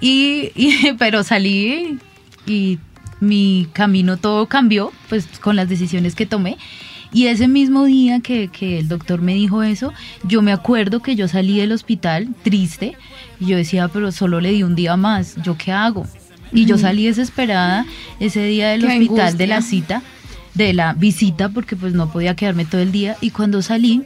Y, 0.00 0.50
y- 0.54 0.94
pero 0.98 1.22
salí 1.22 1.98
y 2.46 2.78
mi 3.20 3.68
camino 3.74 4.16
todo 4.16 4.46
cambió, 4.46 4.92
pues 5.10 5.26
con 5.42 5.56
las 5.56 5.68
decisiones 5.68 6.14
que 6.14 6.24
tomé. 6.24 6.56
Y 7.12 7.26
ese 7.26 7.48
mismo 7.48 7.84
día 7.84 8.20
que, 8.20 8.48
que 8.48 8.78
el 8.78 8.88
doctor 8.88 9.20
me 9.20 9.34
dijo 9.34 9.62
eso, 9.62 9.92
yo 10.22 10.40
me 10.42 10.52
acuerdo 10.52 11.00
que 11.02 11.16
yo 11.16 11.28
salí 11.28 11.58
del 11.58 11.72
hospital 11.72 12.28
triste 12.44 12.94
y 13.40 13.46
yo 13.46 13.56
decía, 13.58 13.88
pero 13.88 14.10
solo 14.10 14.40
le 14.40 14.52
di 14.52 14.62
un 14.62 14.74
día 14.74 14.96
más, 14.96 15.36
¿yo 15.42 15.58
qué 15.58 15.70
hago? 15.72 16.06
Y 16.52 16.64
yo 16.64 16.78
salí 16.78 17.04
desesperada 17.04 17.84
ese 18.20 18.42
día 18.44 18.70
del 18.70 18.80
Qué 18.80 18.86
hospital 18.86 19.36
de 19.36 19.44
angustia. 19.44 19.46
la 19.48 19.60
cita, 19.62 20.02
de 20.54 20.72
la 20.72 20.94
visita, 20.94 21.48
porque 21.50 21.76
pues 21.76 21.92
no 21.92 22.10
podía 22.10 22.34
quedarme 22.36 22.64
todo 22.64 22.80
el 22.80 22.90
día. 22.90 23.16
Y 23.20 23.30
cuando 23.32 23.60
salí, 23.60 24.02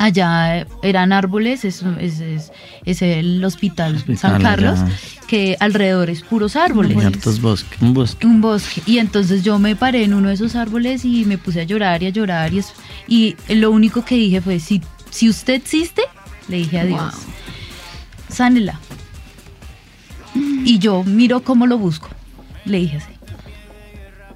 allá 0.00 0.66
eran 0.82 1.12
árboles, 1.12 1.64
es, 1.64 1.82
es, 2.00 2.20
es- 2.20 2.52
es 2.86 3.02
el 3.02 3.44
hospital, 3.44 3.96
Hospital 3.96 4.18
San 4.18 4.42
Carlos, 4.42 4.78
allá. 4.80 4.92
que 5.28 5.56
alrededor 5.60 6.08
es 6.10 6.22
puros 6.22 6.56
árboles. 6.56 6.96
Hartos 7.04 7.40
bosques, 7.40 7.80
un 7.82 7.92
bosque. 7.94 8.26
Un 8.26 8.40
bosque. 8.40 8.82
Y 8.86 8.98
entonces 8.98 9.42
yo 9.44 9.58
me 9.58 9.76
paré 9.76 10.04
en 10.04 10.14
uno 10.14 10.28
de 10.28 10.34
esos 10.34 10.56
árboles 10.56 11.04
y 11.04 11.24
me 11.26 11.36
puse 11.38 11.60
a 11.60 11.64
llorar 11.64 12.02
y 12.02 12.06
a 12.06 12.10
llorar. 12.10 12.52
Y, 12.54 12.58
es- 12.60 12.72
y 13.06 13.36
lo 13.50 13.70
único 13.70 14.02
que 14.04 14.14
dije 14.14 14.40
fue, 14.40 14.58
si, 14.58 14.80
si 15.10 15.28
usted 15.28 15.54
existe, 15.54 16.02
le 16.48 16.56
dije 16.56 16.80
a 16.80 16.84
Dios, 16.86 17.00
Wow. 17.00 17.22
sánela. 18.30 18.80
Y 20.34 20.78
yo 20.78 21.04
miro 21.04 21.42
cómo 21.42 21.66
lo 21.66 21.76
busco. 21.78 22.08
Le 22.64 22.78
dije 22.78 22.96
así. 22.98 23.12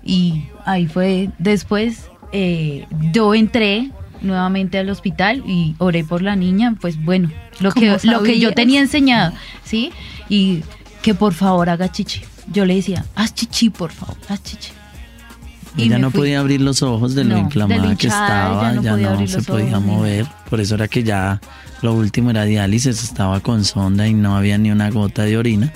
Y 0.04 0.44
ahí 0.66 0.86
fue. 0.86 1.30
Después 1.38 2.10
eh, 2.32 2.86
yo 3.12 3.34
entré 3.34 3.90
nuevamente 4.24 4.78
al 4.78 4.88
hospital 4.90 5.42
y 5.46 5.74
oré 5.78 6.04
por 6.04 6.22
la 6.22 6.36
niña. 6.36 6.76
Pues 6.80 7.02
bueno, 7.02 7.30
lo 7.60 7.72
que, 7.72 7.88
¿Cómo 7.88 8.12
lo 8.12 8.22
que 8.22 8.38
yo 8.38 8.52
tenía 8.52 8.80
enseñado, 8.80 9.32
¿sí? 9.64 9.92
Y 10.28 10.62
que 11.02 11.14
por 11.14 11.34
favor 11.34 11.68
haga 11.68 11.90
chichi. 11.90 12.22
Yo 12.52 12.64
le 12.64 12.74
decía, 12.74 13.04
haz 13.14 13.34
chichi, 13.34 13.70
por 13.70 13.92
favor, 13.92 14.16
haz 14.28 14.42
chichi. 14.42 14.70
Y 15.76 15.84
ella 15.84 15.98
no 15.98 16.10
podía 16.10 16.40
abrir 16.40 16.60
los 16.60 16.82
ojos 16.82 17.14
de 17.14 17.24
lo 17.24 17.36
inflamada 17.36 17.96
que 17.96 18.06
estaba, 18.06 18.80
ya 18.80 18.96
no, 18.96 19.26
se 19.26 19.42
podía 19.42 19.80
mover. 19.80 20.26
Por 20.48 20.60
eso 20.60 20.76
era 20.76 20.86
que 20.86 21.02
ya 21.02 21.40
lo 21.82 21.94
último 21.94 22.30
era 22.30 22.44
diálisis, 22.44 23.02
estaba 23.02 23.40
con 23.40 23.64
sonda 23.64 24.06
y 24.06 24.14
no 24.14 24.36
había 24.36 24.56
ni 24.56 24.70
una 24.70 24.90
gota 24.90 25.24
de 25.24 25.36
orina. 25.36 25.72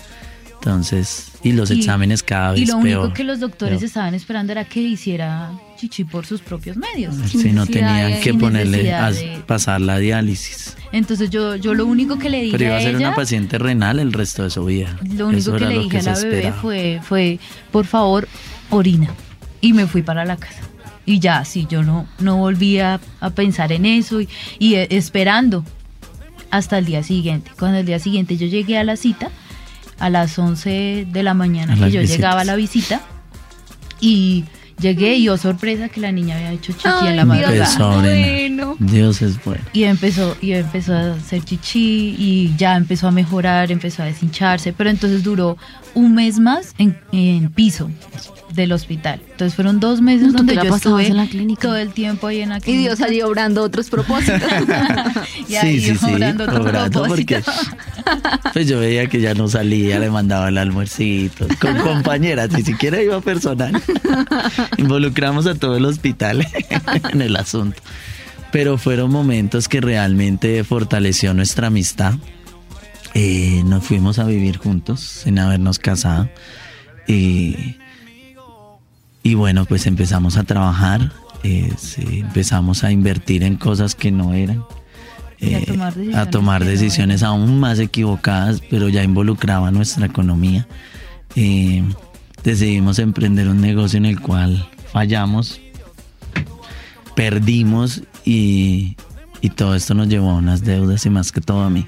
Entonces, 0.54 1.32
y 1.42 1.52
los 1.52 1.70
exámenes 1.70 2.22
cada 2.22 2.52
vez 2.52 2.70
peor. 2.70 2.86
Y 2.86 2.90
lo 2.90 3.00
único 3.00 3.14
que 3.14 3.24
los 3.24 3.40
doctores 3.40 3.82
estaban 3.82 4.14
esperando 4.14 4.52
era 4.52 4.64
que 4.64 4.80
hiciera 4.80 5.50
chichi 5.78 6.04
por 6.04 6.26
sus 6.26 6.40
propios 6.40 6.76
medios. 6.76 7.14
Si 7.30 7.52
no 7.52 7.66
tenían 7.66 8.20
que 8.20 8.34
ponerle 8.34 8.92
a 8.92 9.12
pasar 9.46 9.80
la 9.80 9.98
diálisis. 9.98 10.76
Entonces 10.92 11.30
yo, 11.30 11.56
yo 11.56 11.74
lo 11.74 11.86
único 11.86 12.18
que 12.18 12.30
le 12.30 12.42
dije 12.42 12.52
Pero 12.56 12.70
iba 12.70 12.76
a, 12.76 12.80
ser 12.80 12.96
una 12.96 13.14
paciente 13.14 13.58
renal 13.58 13.98
el 13.98 14.12
resto 14.12 14.42
de 14.42 14.50
su 14.50 14.64
vida. 14.64 14.98
Lo 15.16 15.28
único 15.28 15.54
que 15.56 15.66
le 15.66 15.78
dije 15.78 15.98
a 15.98 16.02
la 16.02 16.14
bebé 16.14 16.52
fue, 16.52 17.00
fue, 17.02 17.38
por 17.70 17.86
favor, 17.86 18.28
orina. 18.70 19.10
Y 19.60 19.72
me 19.72 19.86
fui 19.86 20.02
para 20.02 20.24
la 20.24 20.36
casa. 20.36 20.62
Y 21.06 21.20
ya, 21.20 21.44
sí, 21.44 21.66
yo 21.70 21.82
no, 21.82 22.06
no 22.18 22.36
volví 22.36 22.80
a, 22.80 23.00
pensar 23.34 23.72
en 23.72 23.86
eso 23.86 24.20
y, 24.20 24.28
y 24.58 24.74
esperando 24.74 25.64
hasta 26.50 26.78
el 26.78 26.84
día 26.84 27.02
siguiente. 27.02 27.50
Cuando 27.58 27.78
el 27.78 27.86
día 27.86 27.98
siguiente 27.98 28.36
yo 28.36 28.46
llegué 28.46 28.78
a 28.78 28.84
la 28.84 28.96
cita, 28.96 29.30
a 29.98 30.10
las 30.10 30.38
11 30.38 31.06
de 31.10 31.22
la 31.22 31.34
mañana 31.34 31.76
que 31.76 31.90
yo 31.90 32.02
llegaba 32.02 32.42
a 32.42 32.44
la 32.44 32.56
visita, 32.56 33.00
y 34.00 34.44
Llegué 34.78 35.16
y 35.16 35.28
oh 35.28 35.36
sorpresa 35.36 35.88
que 35.88 36.00
la 36.00 36.12
niña 36.12 36.36
había 36.36 36.52
hecho 36.52 36.72
chichi 36.72 37.06
en 37.06 37.16
la 37.16 37.24
madrugada. 37.24 38.00
Bueno. 38.00 38.76
Dios 38.78 39.22
es 39.22 39.42
bueno. 39.44 39.62
Y 39.72 39.84
empezó, 39.84 40.36
y 40.40 40.52
empezó 40.52 40.94
a 40.94 41.14
hacer 41.14 41.44
chichi 41.44 42.14
y 42.18 42.54
ya 42.56 42.76
empezó 42.76 43.08
a 43.08 43.10
mejorar, 43.10 43.72
empezó 43.72 44.02
a 44.02 44.06
deshincharse, 44.06 44.72
pero 44.72 44.90
entonces 44.90 45.22
duró 45.22 45.56
un 45.94 46.14
mes 46.14 46.38
más 46.38 46.74
en, 46.78 46.98
en 47.12 47.50
piso 47.50 47.90
del 48.54 48.72
hospital. 48.72 49.20
Entonces 49.30 49.54
fueron 49.54 49.80
dos 49.80 50.00
meses 50.00 50.32
donde 50.32 50.54
yo 50.54 50.74
estuve 50.74 51.06
en 51.06 51.16
la 51.16 51.26
clínica. 51.26 51.62
todo 51.62 51.76
el 51.76 51.92
tiempo 51.92 52.26
ahí 52.26 52.40
en 52.40 52.50
la 52.50 52.60
clínica. 52.60 52.80
Y 52.80 52.84
Dios 52.84 53.00
allí 53.00 53.22
obrando 53.22 53.62
otros 53.62 53.90
propósitos. 53.90 54.42
y 55.48 55.54
ahí 55.56 55.80
sí, 55.80 55.96
sí, 55.96 56.06
obrando 56.12 56.44
sí, 56.44 56.50
otros 56.50 56.90
propósitos. 56.90 57.44
pues 58.52 58.68
yo 58.68 58.80
veía 58.80 59.06
que 59.06 59.20
ya 59.20 59.34
no 59.34 59.48
salía, 59.48 59.98
le 59.98 60.10
mandaba 60.10 60.48
el 60.48 60.58
almuercito, 60.58 61.46
con 61.60 61.76
compañeras, 61.82 62.50
ni 62.52 62.62
siquiera 62.62 63.02
iba 63.02 63.20
personal. 63.20 63.80
Involucramos 64.76 65.46
a 65.46 65.54
todo 65.54 65.76
el 65.76 65.84
hospital 65.84 66.46
en 67.12 67.22
el 67.22 67.36
asunto. 67.36 67.80
Pero 68.52 68.78
fueron 68.78 69.10
momentos 69.10 69.68
que 69.68 69.80
realmente 69.80 70.62
fortaleció 70.64 71.34
nuestra 71.34 71.66
amistad. 71.66 72.14
Eh, 73.14 73.62
nos 73.64 73.84
fuimos 73.84 74.18
a 74.18 74.24
vivir 74.24 74.58
juntos 74.58 75.00
sin 75.00 75.38
habernos 75.38 75.78
casado. 75.78 76.28
Y 77.06 77.76
y 79.28 79.34
bueno, 79.34 79.66
pues 79.66 79.86
empezamos 79.86 80.38
a 80.38 80.44
trabajar, 80.44 81.12
eh, 81.42 81.70
empezamos 81.98 82.82
a 82.82 82.92
invertir 82.92 83.42
en 83.42 83.56
cosas 83.56 83.94
que 83.94 84.10
no 84.10 84.32
eran. 84.32 84.64
a 86.14 86.30
tomar 86.30 86.62
eh, 86.62 86.66
decisiones, 86.66 87.22
aún 87.22 87.60
más 87.60 87.78
equivocadas, 87.78 88.62
pero 88.70 88.88
ya 88.88 89.02
involucraba 89.02 89.70
nuestra 89.70 90.06
economía. 90.06 90.66
Eh, 91.36 91.84
decidimos 92.48 92.98
emprender 92.98 93.46
un 93.46 93.60
negocio 93.60 93.98
en 93.98 94.06
el 94.06 94.18
cual 94.20 94.66
fallamos, 94.90 95.60
perdimos 97.14 98.02
y, 98.24 98.96
y 99.42 99.50
todo 99.50 99.74
esto 99.74 99.92
nos 99.92 100.08
llevó 100.08 100.30
a 100.30 100.36
unas 100.36 100.64
deudas 100.64 101.04
y 101.04 101.10
más 101.10 101.30
que 101.30 101.42
todo 101.42 101.62
a 101.62 101.68
mí 101.68 101.86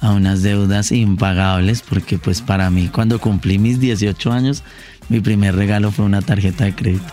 a 0.00 0.12
unas 0.12 0.42
deudas 0.42 0.92
impagables 0.92 1.82
porque 1.82 2.16
pues 2.16 2.40
para 2.40 2.70
mí 2.70 2.88
cuando 2.88 3.18
cumplí 3.18 3.58
mis 3.58 3.78
18 3.78 4.32
años 4.32 4.62
mi 5.10 5.20
primer 5.20 5.54
regalo 5.54 5.90
fue 5.90 6.06
una 6.06 6.22
tarjeta 6.22 6.64
de 6.64 6.74
crédito. 6.74 7.12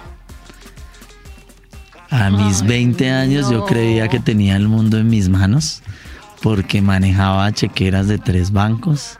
A 2.10 2.30
mis 2.30 2.62
20 2.64 3.12
años 3.12 3.50
yo 3.50 3.66
creía 3.66 4.08
que 4.08 4.22
tenía 4.22 4.56
el 4.56 4.70
mundo 4.70 5.00
en 5.00 5.10
mis 5.10 5.28
manos 5.28 5.82
porque 6.42 6.82
manejaba 6.82 7.52
chequeras 7.52 8.08
de 8.08 8.20
tres 8.20 8.52
bancos. 8.52 9.20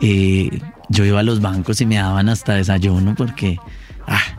Eh, 0.00 0.60
yo 0.90 1.04
iba 1.04 1.20
a 1.20 1.22
los 1.22 1.40
bancos 1.40 1.80
y 1.80 1.86
me 1.86 1.96
daban 1.96 2.28
hasta 2.28 2.54
desayuno 2.54 3.14
porque 3.14 3.58
ah, 4.06 4.36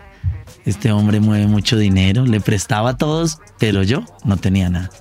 este 0.66 0.92
hombre 0.92 1.20
mueve 1.20 1.48
mucho 1.48 1.78
dinero, 1.78 2.26
le 2.26 2.42
prestaba 2.42 2.92
a 2.92 2.98
todos, 2.98 3.40
pero 3.58 3.84
yo 3.84 4.04
no 4.26 4.38
tenía 4.38 4.70
nada. 4.70 4.92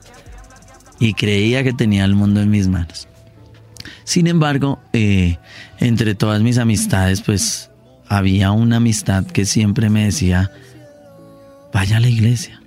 Y 0.98 1.14
creía 1.14 1.64
que 1.64 1.72
tenía 1.72 2.04
el 2.04 2.14
mundo 2.14 2.40
en 2.40 2.50
mis 2.50 2.68
manos. 2.68 3.08
Sin 4.04 4.26
embargo, 4.26 4.80
eh, 4.92 5.38
entre 5.78 6.14
todas 6.14 6.40
mis 6.40 6.56
amistades, 6.56 7.20
pues 7.20 7.70
había 8.08 8.52
una 8.52 8.76
amistad 8.76 9.26
que 9.26 9.44
siempre 9.44 9.90
me 9.90 10.04
decía, 10.04 10.50
vaya 11.72 11.96
a 11.96 12.00
la 12.00 12.08
iglesia. 12.08 12.60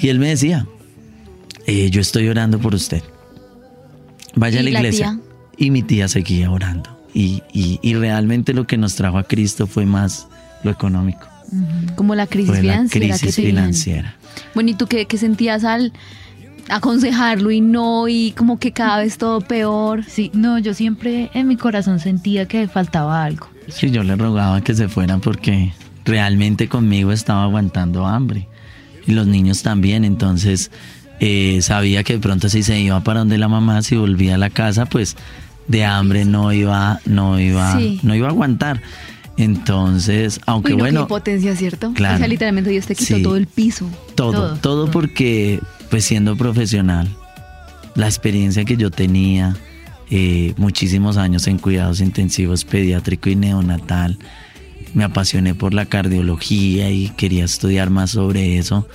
Y 0.00 0.08
él 0.08 0.18
me 0.18 0.28
decía, 0.28 0.66
eh, 1.66 1.90
yo 1.90 2.00
estoy 2.00 2.28
orando 2.28 2.58
por 2.58 2.74
usted. 2.74 3.02
Vaya 4.34 4.60
a 4.60 4.62
la 4.62 4.70
iglesia. 4.70 5.18
y 5.56 5.70
mi 5.70 5.82
tía 5.82 6.08
seguía 6.08 6.50
orando. 6.50 6.99
Y, 7.12 7.42
y, 7.52 7.94
realmente 7.94 8.54
lo 8.54 8.66
que 8.66 8.78
nos 8.78 8.94
trajo 8.94 9.18
a 9.18 9.24
Cristo 9.24 9.66
fue 9.66 9.84
más 9.84 10.28
lo 10.62 10.70
económico. 10.70 11.26
Como 11.96 12.14
la 12.14 12.26
crisis 12.28 12.60
financiera. 12.60 13.06
La 13.08 13.18
crisis 13.18 13.36
financiera. 13.36 14.14
Bueno, 14.54 14.70
¿y 14.70 14.74
tú 14.74 14.86
qué, 14.86 15.06
qué 15.06 15.18
sentías 15.18 15.64
al 15.64 15.92
aconsejarlo 16.68 17.50
y 17.50 17.60
no, 17.60 18.06
y 18.08 18.32
como 18.32 18.58
que 18.58 18.72
cada 18.72 18.98
vez 18.98 19.18
todo 19.18 19.40
peor? 19.40 20.04
Sí, 20.04 20.30
no, 20.34 20.58
yo 20.58 20.72
siempre 20.72 21.30
en 21.34 21.48
mi 21.48 21.56
corazón 21.56 21.98
sentía 21.98 22.46
que 22.46 22.68
faltaba 22.68 23.24
algo. 23.24 23.48
Sí, 23.68 23.90
yo 23.90 24.02
le 24.02 24.16
rogaba 24.16 24.60
que 24.60 24.74
se 24.74 24.88
fueran 24.88 25.20
porque 25.20 25.72
realmente 26.04 26.68
conmigo 26.68 27.12
estaba 27.12 27.44
aguantando 27.44 28.06
hambre 28.06 28.46
y 29.06 29.12
los 29.12 29.26
niños 29.26 29.62
también, 29.62 30.04
entonces 30.04 30.70
eh, 31.20 31.60
sabía 31.62 32.02
que 32.02 32.14
de 32.14 32.18
pronto 32.18 32.48
si 32.48 32.62
se 32.62 32.80
iba 32.80 33.00
para 33.00 33.20
donde 33.20 33.38
la 33.38 33.48
mamá, 33.48 33.82
si 33.82 33.96
volvía 33.96 34.36
a 34.36 34.38
la 34.38 34.50
casa, 34.50 34.86
pues 34.86 35.16
de 35.68 35.84
hambre 35.84 36.24
no 36.24 36.52
iba, 36.52 37.00
no 37.04 37.38
iba, 37.40 37.78
no 38.02 38.14
iba 38.14 38.26
a 38.26 38.30
aguantar. 38.30 38.82
Entonces, 39.36 40.40
aunque 40.46 40.74
bueno. 40.74 41.06
potencia, 41.06 41.56
¿cierto? 41.56 41.92
Claro. 41.94 42.16
O 42.16 42.18
sea, 42.18 42.28
literalmente 42.28 42.70
Dios 42.70 42.86
te 42.86 42.94
quitó 42.94 43.22
todo 43.22 43.36
el 43.36 43.46
piso. 43.46 43.88
Todo, 44.14 44.32
todo, 44.32 44.56
todo, 44.56 44.90
porque, 44.90 45.60
pues 45.88 46.04
siendo 46.04 46.36
profesional, 46.36 47.08
la 47.94 48.06
experiencia 48.06 48.64
que 48.64 48.76
yo 48.76 48.90
tenía, 48.90 49.56
eh, 50.12 50.54
muchísimos 50.56 51.16
años 51.16 51.46
en 51.46 51.58
cuidados 51.58 52.00
intensivos 52.00 52.64
pediátrico 52.64 53.30
y 53.30 53.36
neonatal. 53.36 54.18
Me 54.92 55.04
apasioné 55.04 55.54
por 55.54 55.72
la 55.72 55.86
cardiología 55.86 56.90
y 56.90 57.10
quería 57.10 57.44
estudiar 57.44 57.90
más 57.90 58.10
sobre 58.10 58.58
eso, 58.58 58.88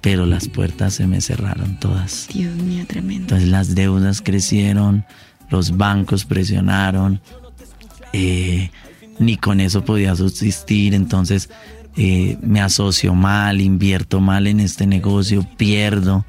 pero 0.00 0.24
las 0.24 0.48
puertas 0.48 0.94
se 0.94 1.06
me 1.06 1.20
cerraron 1.20 1.78
todas. 1.78 2.28
Dios 2.32 2.54
mío, 2.56 2.84
tremendo. 2.86 3.24
Entonces 3.24 3.48
las 3.48 3.74
deudas 3.74 4.22
crecieron, 4.22 5.04
los 5.54 5.76
bancos 5.76 6.24
presionaron, 6.24 7.20
eh, 8.12 8.70
ni 9.18 9.36
con 9.36 9.60
eso 9.60 9.84
podía 9.84 10.16
subsistir, 10.16 10.94
entonces 10.94 11.48
eh, 11.96 12.36
me 12.42 12.60
asocio 12.60 13.14
mal, 13.14 13.60
invierto 13.60 14.20
mal 14.20 14.46
en 14.46 14.58
este 14.60 14.86
negocio, 14.86 15.46
pierdo. 15.56 16.24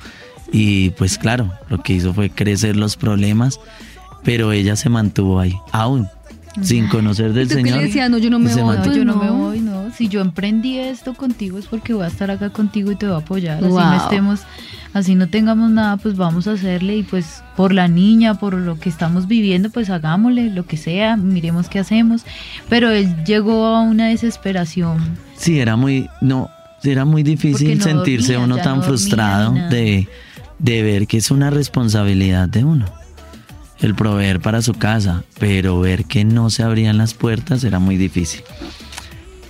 Y 0.51 0.91
pues 0.91 1.17
claro, 1.17 1.51
lo 1.69 1.81
que 1.81 1.93
hizo 1.93 2.13
fue 2.13 2.29
crecer 2.29 2.77
los 2.77 2.95
problemas 2.95 3.59
pero 4.25 4.51
ella 4.51 4.75
se 4.75 4.89
mantuvo 4.89 5.39
ahí, 5.39 5.55
aún 5.71 6.09
sin 6.61 6.87
conocer 6.87 7.33
del 7.33 7.49
Señor. 7.49 7.77
le 7.77 7.83
decía, 7.85 8.09
no, 8.09 8.17
yo 8.17 8.29
no 8.29 8.39
me 8.39 8.53
voy, 8.53 8.77
no, 8.77 8.93
yo 8.93 9.05
no, 9.05 9.15
me 9.17 9.29
voy, 9.29 9.59
no. 9.59 9.64
Si 9.97 10.09
yo 10.09 10.21
emprendí 10.21 10.77
esto 10.77 11.13
contigo 11.13 11.57
es 11.57 11.67
porque 11.67 11.93
voy 11.93 12.03
a 12.03 12.07
estar 12.07 12.29
acá 12.29 12.49
contigo 12.49 12.91
y 12.91 12.95
te 12.95 13.05
voy 13.05 13.15
a 13.15 13.19
apoyar. 13.19 13.63
Así 13.63 13.73
no 13.73 13.95
estemos, 13.95 14.41
así 14.93 15.15
no 15.15 15.29
tengamos 15.29 15.71
nada, 15.71 15.97
pues 15.97 16.17
vamos 16.17 16.47
a 16.47 16.53
hacerle 16.53 16.97
y 16.97 17.03
pues 17.03 17.43
por 17.55 17.73
la 17.73 17.87
niña, 17.87 18.35
por 18.35 18.53
lo 18.55 18.77
que 18.77 18.89
estamos 18.89 19.27
viviendo, 19.27 19.69
pues 19.69 19.89
hagámosle 19.89 20.49
lo 20.49 20.65
que 20.65 20.77
sea, 20.77 21.15
miremos 21.15 21.69
qué 21.69 21.79
hacemos. 21.79 22.25
Pero 22.67 22.89
él 22.89 23.23
llegó 23.23 23.67
a 23.67 23.81
una 23.81 24.07
desesperación. 24.07 24.97
Sí, 25.37 25.59
era 25.59 25.75
muy, 25.77 26.09
no, 26.19 26.49
era 26.83 27.05
muy 27.05 27.23
difícil 27.23 27.81
sentirse 27.81 28.37
uno 28.37 28.57
tan 28.57 28.83
frustrado 28.83 29.53
de, 29.53 30.09
de 30.59 30.83
ver 30.83 31.07
que 31.07 31.17
es 31.17 31.31
una 31.31 31.49
responsabilidad 31.49 32.49
de 32.49 32.63
uno 32.63 32.85
el 33.79 33.95
proveer 33.95 34.39
para 34.39 34.61
su 34.61 34.73
casa, 34.73 35.23
pero 35.39 35.79
ver 35.79 36.05
que 36.05 36.23
no 36.23 36.49
se 36.49 36.63
abrían 36.63 36.97
las 36.97 37.13
puertas 37.13 37.63
era 37.63 37.79
muy 37.79 37.97
difícil. 37.97 38.41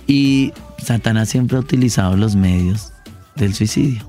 Y 0.06 0.52
Satanás 0.82 1.28
siempre 1.28 1.56
ha 1.56 1.60
utilizado 1.60 2.16
los 2.16 2.36
medios 2.36 2.92
del 3.34 3.54
suicidio. 3.54 4.08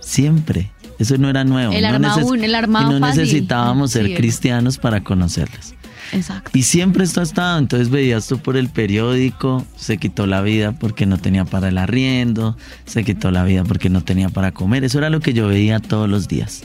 Siempre. 0.00 0.70
Eso 0.98 1.18
no 1.18 1.28
era 1.28 1.44
nuevo. 1.44 1.72
El 1.72 1.82
no 1.82 1.88
arma 1.88 2.16
el 2.40 2.54
arma 2.54 2.82
y 2.82 2.84
no 2.84 3.00
necesitábamos 3.00 3.92
ser 3.92 4.14
cristianos 4.14 4.78
para 4.78 5.02
conocerlas. 5.02 5.74
Exacto. 6.12 6.50
Y 6.56 6.62
siempre 6.62 7.04
esto 7.04 7.20
ha 7.20 7.24
estado. 7.24 7.58
Entonces 7.58 7.90
veías 7.90 8.26
tú 8.28 8.38
por 8.38 8.56
el 8.56 8.68
periódico, 8.68 9.64
se 9.76 9.98
quitó 9.98 10.26
la 10.26 10.40
vida 10.42 10.72
porque 10.72 11.06
no 11.06 11.18
tenía 11.18 11.44
para 11.44 11.68
el 11.68 11.78
arriendo, 11.78 12.56
se 12.84 13.04
quitó 13.04 13.30
la 13.30 13.42
vida 13.42 13.64
porque 13.64 13.90
no 13.90 14.02
tenía 14.02 14.28
para 14.28 14.52
comer. 14.52 14.84
Eso 14.84 14.98
era 14.98 15.10
lo 15.10 15.20
que 15.20 15.32
yo 15.32 15.48
veía 15.48 15.80
todos 15.80 16.08
los 16.08 16.28
días. 16.28 16.62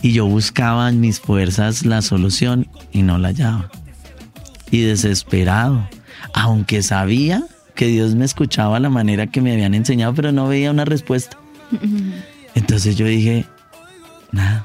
Y 0.00 0.12
yo 0.12 0.26
buscaba 0.26 0.88
en 0.88 1.00
mis 1.00 1.20
fuerzas 1.20 1.84
la 1.84 2.02
solución 2.02 2.68
y 2.92 3.02
no 3.02 3.18
la 3.18 3.28
hallaba. 3.28 3.70
Y 4.70 4.80
desesperado, 4.80 5.86
aunque 6.34 6.82
sabía 6.82 7.44
que 7.74 7.86
Dios 7.86 8.14
me 8.14 8.24
escuchaba 8.24 8.78
la 8.80 8.90
manera 8.90 9.26
que 9.26 9.40
me 9.40 9.52
habían 9.52 9.74
enseñado, 9.74 10.14
pero 10.14 10.32
no 10.32 10.48
veía 10.48 10.70
una 10.70 10.84
respuesta. 10.84 11.38
Entonces 12.54 12.96
yo 12.96 13.06
dije, 13.06 13.46
nada, 14.30 14.64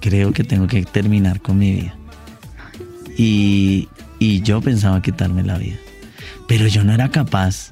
creo 0.00 0.32
que 0.32 0.44
tengo 0.44 0.66
que 0.66 0.84
terminar 0.84 1.40
con 1.40 1.58
mi 1.58 1.72
vida. 1.72 1.94
Y, 3.16 3.88
y 4.18 4.42
yo 4.42 4.60
pensaba 4.60 5.00
quitarme 5.00 5.42
la 5.42 5.58
vida. 5.58 5.76
Pero 6.46 6.66
yo 6.66 6.84
no 6.84 6.92
era 6.92 7.10
capaz 7.10 7.70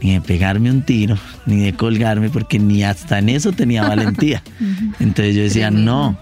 ni 0.00 0.14
de 0.14 0.20
pegarme 0.20 0.70
un 0.70 0.82
tiro, 0.82 1.18
ni 1.46 1.60
de 1.60 1.74
colgarme, 1.74 2.30
porque 2.30 2.58
ni 2.58 2.82
hasta 2.82 3.18
en 3.18 3.28
eso 3.28 3.52
tenía 3.52 3.86
valentía. 3.86 4.42
Entonces 5.00 5.34
yo 5.34 5.42
decía, 5.42 5.70
no. 5.70 6.18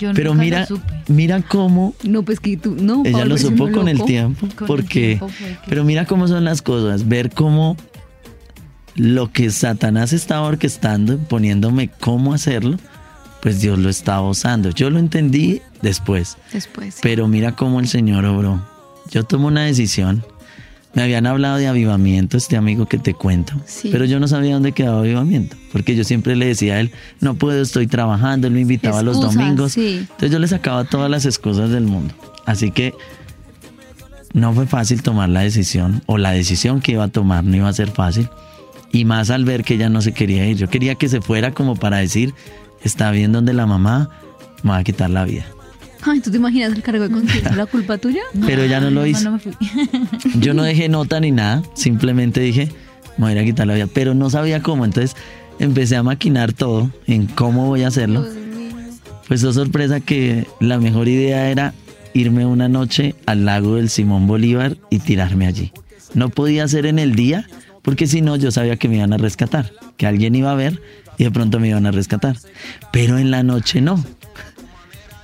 Yo 0.00 0.12
Pero 0.14 0.30
nunca 0.30 0.42
mira, 0.44 0.60
lo 0.60 0.66
supe. 0.66 0.92
mira 1.08 1.42
cómo 1.42 1.94
No, 2.02 2.22
pues 2.22 2.40
que 2.40 2.56
tú, 2.56 2.74
no. 2.74 3.02
ella 3.04 3.18
Pablo, 3.18 3.34
lo 3.34 3.38
supo 3.38 3.70
con 3.70 3.86
el 3.88 4.02
tiempo, 4.04 4.40
Con 4.40 4.50
el 4.62 4.66
porque, 4.66 5.00
tiempo 5.18 5.30
pero 5.68 5.84
mira 5.84 6.06
cómo 6.06 6.26
son 6.26 6.44
las 6.44 6.62
cosas, 6.62 7.06
ver 7.06 7.30
cómo 7.30 7.76
lo 8.96 9.30
que 9.32 9.50
Satanás 9.50 10.12
estaba 10.12 10.46
orquestando, 10.46 11.18
poniéndome 11.18 11.88
cómo 11.88 12.34
hacerlo, 12.34 12.76
pues 13.42 13.60
Dios 13.60 13.78
lo 13.78 13.88
estaba 13.88 14.28
usando. 14.28 14.70
Yo 14.70 14.90
lo 14.90 14.98
entendí 14.98 15.62
después, 15.82 16.36
Después. 16.52 16.98
pero 17.02 17.28
mira 17.28 17.54
cómo 17.56 17.80
el 17.80 17.88
Señor 17.88 18.24
obró. 18.24 18.66
Yo 19.10 19.24
tomé 19.24 19.46
una 19.46 19.62
decisión. 19.64 20.24
Me 20.92 21.02
habían 21.02 21.26
hablado 21.26 21.56
de 21.58 21.68
avivamiento, 21.68 22.36
este 22.36 22.56
amigo 22.56 22.86
que 22.86 22.98
te 22.98 23.14
cuento, 23.14 23.52
Sí. 23.64 23.90
pero 23.92 24.04
yo 24.06 24.18
no 24.18 24.26
sabía 24.26 24.54
dónde 24.54 24.72
quedaba 24.72 25.00
avivamiento, 25.00 25.56
porque 25.72 25.94
yo 25.94 26.02
siempre 26.02 26.34
le 26.34 26.46
decía 26.46 26.74
a 26.74 26.80
él, 26.80 26.90
no 27.20 27.34
puedo, 27.34 27.62
estoy 27.62 27.86
trabajando, 27.86 28.48
él 28.48 28.54
me 28.54 28.62
invitaba 28.62 29.02
los 29.02 29.16
Excusas, 29.18 29.36
domingos, 29.40 29.72
sí. 29.72 29.98
entonces 30.00 30.30
yo 30.32 30.38
le 30.40 30.48
sacaba 30.48 30.84
todas 30.84 31.08
las 31.08 31.26
excusas 31.26 31.70
del 31.70 31.84
mundo. 31.84 32.12
Así 32.44 32.72
que 32.72 32.92
no 34.32 34.52
fue 34.52 34.66
fácil 34.66 35.02
tomar 35.02 35.28
la 35.28 35.42
decisión, 35.42 36.02
o 36.06 36.18
la 36.18 36.32
decisión 36.32 36.80
que 36.80 36.92
iba 36.92 37.04
a 37.04 37.08
tomar 37.08 37.44
no 37.44 37.56
iba 37.56 37.68
a 37.68 37.72
ser 37.72 37.90
fácil, 37.92 38.28
y 38.92 39.04
más 39.04 39.30
al 39.30 39.44
ver 39.44 39.62
que 39.62 39.74
ella 39.74 39.88
no 39.90 40.02
se 40.02 40.12
quería 40.12 40.44
ir. 40.46 40.56
Yo 40.56 40.68
quería 40.68 40.96
que 40.96 41.08
se 41.08 41.20
fuera 41.20 41.52
como 41.52 41.76
para 41.76 41.98
decir, 41.98 42.34
está 42.82 43.12
bien 43.12 43.30
donde 43.30 43.52
la 43.52 43.66
mamá 43.66 44.10
me 44.64 44.70
va 44.70 44.78
a 44.78 44.84
quitar 44.84 45.08
la 45.10 45.24
vida. 45.24 45.46
Ay, 46.02 46.20
¿tú 46.20 46.30
te 46.30 46.36
imaginas 46.36 46.72
el 46.72 46.82
cargo 46.82 47.02
de 47.02 47.10
conciencia? 47.10 47.54
¿La 47.54 47.66
culpa 47.66 47.98
tuya? 47.98 48.22
Pero 48.46 48.62
ella 48.62 48.80
no 48.80 48.90
lo. 48.90 49.06
No 49.06 49.38
fui. 49.38 49.52
Yo 50.40 50.54
no 50.54 50.62
dejé 50.62 50.88
nota 50.88 51.20
ni 51.20 51.30
nada, 51.30 51.62
simplemente 51.74 52.40
dije, 52.40 52.70
me 53.16 53.24
voy 53.24 53.30
a 53.30 53.32
ir 53.34 53.38
a 53.40 53.44
quitar 53.44 53.66
la 53.66 53.74
vida, 53.74 53.86
pero 53.92 54.14
no 54.14 54.30
sabía 54.30 54.62
cómo, 54.62 54.84
entonces 54.84 55.16
empecé 55.58 55.96
a 55.96 56.02
maquinar 56.02 56.52
todo 56.52 56.90
en 57.06 57.26
cómo 57.26 57.66
voy 57.66 57.82
a 57.82 57.88
hacerlo. 57.88 58.26
Pues 59.28 59.44
oh 59.44 59.52
sorpresa 59.52 60.00
que 60.00 60.46
la 60.58 60.78
mejor 60.78 61.06
idea 61.06 61.50
era 61.50 61.74
irme 62.14 62.46
una 62.46 62.68
noche 62.68 63.14
al 63.26 63.44
lago 63.44 63.76
del 63.76 63.90
Simón 63.90 64.26
Bolívar 64.26 64.76
y 64.90 64.98
tirarme 64.98 65.46
allí. 65.46 65.72
No 66.14 66.30
podía 66.30 66.66
ser 66.66 66.86
en 66.86 66.98
el 66.98 67.14
día, 67.14 67.46
porque 67.82 68.06
si 68.06 68.22
no 68.22 68.36
yo 68.36 68.50
sabía 68.50 68.76
que 68.76 68.88
me 68.88 68.96
iban 68.96 69.12
a 69.12 69.18
rescatar, 69.18 69.70
que 69.96 70.06
alguien 70.06 70.34
iba 70.34 70.50
a 70.50 70.56
ver 70.56 70.80
y 71.18 71.24
de 71.24 71.30
pronto 71.30 71.60
me 71.60 71.68
iban 71.68 71.86
a 71.86 71.90
rescatar. 71.90 72.36
Pero 72.92 73.18
en 73.18 73.30
la 73.30 73.42
noche 73.42 73.80
no. 73.80 74.02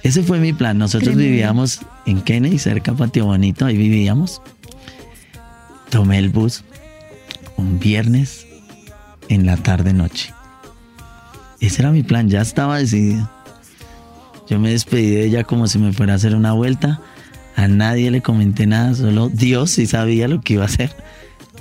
Ese 0.07 0.23
fue 0.23 0.38
mi 0.38 0.53
plan. 0.53 0.79
Nosotros 0.79 1.14
Tremendo. 1.14 1.31
vivíamos 1.33 1.81
en 2.07 2.21
Kennedy, 2.21 2.61
cerca 2.61 2.92
de 2.92 2.97
Patio 2.97 3.25
Bonito, 3.25 3.66
ahí 3.66 3.77
vivíamos. 3.77 4.40
Tomé 5.90 6.19
el 6.19 6.29
bus 6.29 6.62
un 7.57 7.81
viernes 7.81 8.47
en 9.29 9.47
la 9.47 9.57
tarde 9.57 9.92
noche. 9.92 10.33
Ese 11.61 11.83
era 11.83 11.90
mi 11.90 12.05
plan, 12.05 12.29
ya 12.29 12.40
estaba 12.40 12.79
decidido. 12.79 13.29
Yo 14.49 14.61
me 14.61 14.71
despedí 14.71 15.11
de 15.11 15.25
ella 15.25 15.42
como 15.42 15.66
si 15.66 15.81
me 15.81 15.92
fuera 15.92 16.12
a 16.12 16.16
hacer 16.16 16.37
una 16.37 16.53
vuelta. 16.53 17.01
A 17.57 17.66
nadie 17.66 18.12
le 18.12 18.23
comenté 18.23 18.69
nada, 18.69 18.95
solo 18.95 19.29
Dios 19.29 19.73
sí 19.73 19.88
sabía 19.88 20.29
lo 20.29 20.40
que 20.40 20.53
iba 20.53 20.62
a 20.62 20.66
hacer. 20.66 20.95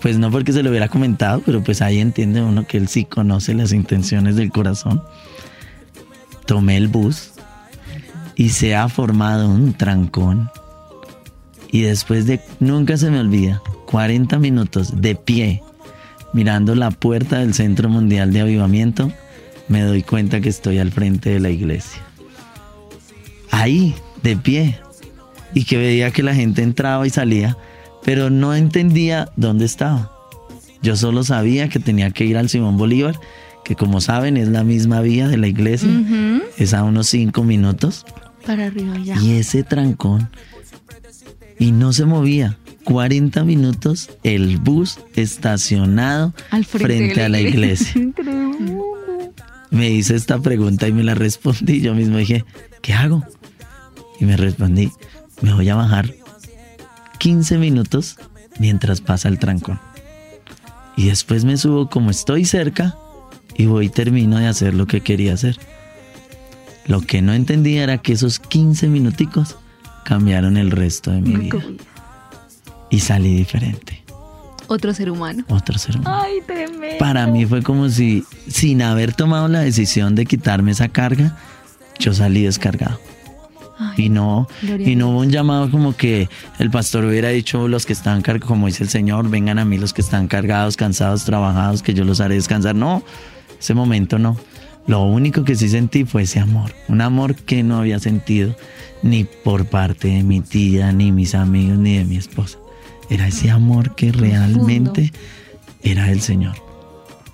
Pues 0.03 0.19
no 0.19 0.29
porque 0.29 0.53
se 0.53 0.61
lo 0.61 0.69
hubiera 0.69 0.87
comentado, 0.87 1.41
pero 1.43 1.63
pues 1.63 1.81
ahí 1.81 1.99
entiende 1.99 2.43
uno 2.43 2.67
que 2.67 2.77
él 2.77 2.89
sí 2.89 3.05
conoce 3.05 3.55
las 3.55 3.73
intenciones 3.73 4.35
del 4.35 4.51
corazón. 4.51 5.01
Tomé 6.45 6.77
el 6.77 6.89
bus 6.89 7.31
y 8.35 8.49
se 8.49 8.75
ha 8.75 8.87
formado 8.89 9.49
un 9.49 9.73
trancón. 9.73 10.49
Y 11.71 11.81
después 11.81 12.25
de, 12.25 12.39
nunca 12.59 12.97
se 12.97 13.09
me 13.09 13.19
olvida, 13.19 13.61
40 13.87 14.39
minutos 14.39 15.01
de 15.01 15.15
pie, 15.15 15.61
mirando 16.33 16.75
la 16.75 16.91
puerta 16.91 17.39
del 17.39 17.53
Centro 17.53 17.89
Mundial 17.89 18.31
de 18.31 18.41
Avivamiento, 18.41 19.11
me 19.67 19.81
doy 19.81 20.03
cuenta 20.03 20.41
que 20.41 20.49
estoy 20.49 20.79
al 20.79 20.91
frente 20.91 21.31
de 21.31 21.39
la 21.39 21.49
iglesia. 21.49 22.01
Ahí, 23.51 23.95
de 24.21 24.35
pie. 24.35 24.79
Y 25.53 25.63
que 25.63 25.77
veía 25.77 26.11
que 26.11 26.23
la 26.23 26.35
gente 26.35 26.61
entraba 26.61 27.07
y 27.07 27.09
salía, 27.09 27.57
pero 28.03 28.29
no 28.29 28.53
entendía 28.53 29.29
dónde 29.35 29.65
estaba. 29.65 30.11
Yo 30.81 30.95
solo 30.95 31.23
sabía 31.23 31.69
que 31.69 31.79
tenía 31.79 32.11
que 32.11 32.25
ir 32.25 32.37
al 32.37 32.49
Simón 32.49 32.77
Bolívar, 32.77 33.19
que 33.63 33.75
como 33.75 34.01
saben 34.01 34.37
es 34.37 34.49
la 34.49 34.63
misma 34.63 35.01
vía 35.01 35.27
de 35.27 35.37
la 35.37 35.47
iglesia, 35.47 35.89
es 36.57 36.73
a 36.73 36.83
unos 36.83 37.07
cinco 37.07 37.43
minutos. 37.43 38.05
Para 38.45 38.67
arriba 38.67 38.97
ya. 38.99 39.19
Y 39.21 39.33
ese 39.33 39.63
trancón, 39.63 40.29
y 41.59 41.71
no 41.71 41.93
se 41.93 42.05
movía. 42.05 42.57
40 42.83 43.43
minutos 43.45 44.11
el 44.21 44.57
bus 44.57 44.99
estacionado 45.15 46.35
Al 46.51 46.65
frente, 46.65 47.23
a 47.23 47.29
la 47.29 47.41
iglesia. 47.41 47.99
Increíble. 48.01 48.77
Me 49.71 49.89
hice 49.89 50.15
esta 50.15 50.39
pregunta 50.39 50.87
y 50.87 50.93
me 50.93 51.03
la 51.03 51.15
respondí. 51.15 51.81
Yo 51.81 51.95
mismo 51.95 52.17
dije, 52.17 52.45
¿qué 52.81 52.93
hago? 52.93 53.25
Y 54.19 54.25
me 54.25 54.37
respondí, 54.37 54.91
me 55.41 55.53
voy 55.53 55.67
a 55.67 55.75
bajar 55.75 56.13
15 57.17 57.57
minutos 57.57 58.17
mientras 58.59 59.01
pasa 59.01 59.27
el 59.27 59.39
trancón. 59.39 59.79
Y 60.95 61.07
después 61.07 61.43
me 61.43 61.57
subo 61.57 61.89
como 61.89 62.11
estoy 62.11 62.45
cerca 62.45 62.95
y 63.57 63.65
voy 63.65 63.87
y 63.87 63.89
termino 63.89 64.37
de 64.37 64.47
hacer 64.47 64.73
lo 64.73 64.85
que 64.85 65.01
quería 65.01 65.33
hacer. 65.33 65.57
Lo 66.85 67.01
que 67.01 67.21
no 67.21 67.33
entendía 67.33 67.83
era 67.83 67.97
que 67.97 68.13
esos 68.13 68.39
15 68.39 68.87
minuticos 68.87 69.55
cambiaron 70.03 70.57
el 70.57 70.71
resto 70.71 71.11
de 71.11 71.21
mi 71.21 71.35
vida. 71.35 71.57
Y 72.89 72.99
salí 72.99 73.35
diferente. 73.35 74.03
Otro 74.67 74.93
ser 74.93 75.09
humano. 75.09 75.43
Otro 75.49 75.77
ser 75.77 75.97
humano. 75.97 76.21
Ay, 76.23 76.39
tremendo. 76.45 76.97
Para 76.99 77.27
mí 77.27 77.45
fue 77.45 77.61
como 77.61 77.89
si, 77.89 78.23
sin 78.47 78.81
haber 78.81 79.13
tomado 79.13 79.47
la 79.47 79.59
decisión 79.59 80.15
de 80.15 80.25
quitarme 80.25 80.71
esa 80.71 80.87
carga, 80.89 81.37
yo 81.99 82.13
salí 82.13 82.43
descargado. 82.43 82.99
Ay, 83.77 84.05
Y 84.05 84.09
no, 84.09 84.47
y 84.61 84.95
no 84.95 85.09
hubo 85.09 85.19
un 85.19 85.31
llamado 85.31 85.69
como 85.69 85.95
que 85.95 86.29
el 86.59 86.71
pastor 86.71 87.03
hubiera 87.03 87.29
dicho 87.29 87.67
los 87.67 87.85
que 87.85 87.93
están 87.93 88.21
cargados, 88.21 88.47
como 88.47 88.67
dice 88.67 88.83
el 88.83 88.89
Señor, 88.89 89.29
vengan 89.29 89.59
a 89.59 89.65
mí 89.65 89.77
los 89.77 89.93
que 89.93 90.01
están 90.01 90.27
cargados, 90.27 90.77
cansados, 90.77 91.25
trabajados, 91.25 91.83
que 91.83 91.93
yo 91.93 92.05
los 92.05 92.21
haré 92.21 92.35
descansar. 92.35 92.75
No, 92.75 93.03
ese 93.59 93.73
momento 93.73 94.17
no. 94.17 94.37
Lo 94.87 95.03
único 95.03 95.43
que 95.43 95.55
sí 95.55 95.67
sentí 95.69 96.05
fue 96.05 96.23
ese 96.23 96.39
amor, 96.39 96.73
un 96.87 97.01
amor 97.01 97.35
que 97.35 97.63
no 97.63 97.77
había 97.77 97.99
sentido 97.99 98.55
ni 99.01 99.23
por 99.23 99.65
parte 99.65 100.09
de 100.09 100.23
mi 100.23 100.41
tía, 100.41 100.91
ni 100.91 101.11
mis 101.11 101.33
amigos, 101.35 101.77
ni 101.77 101.97
de 101.97 102.05
mi 102.05 102.17
esposa. 102.17 102.59
Era 103.09 103.27
ese 103.27 103.49
amor 103.51 103.95
que 103.95 104.11
realmente 104.11 105.11
era 105.83 106.11
el 106.11 106.21
Señor. 106.21 106.55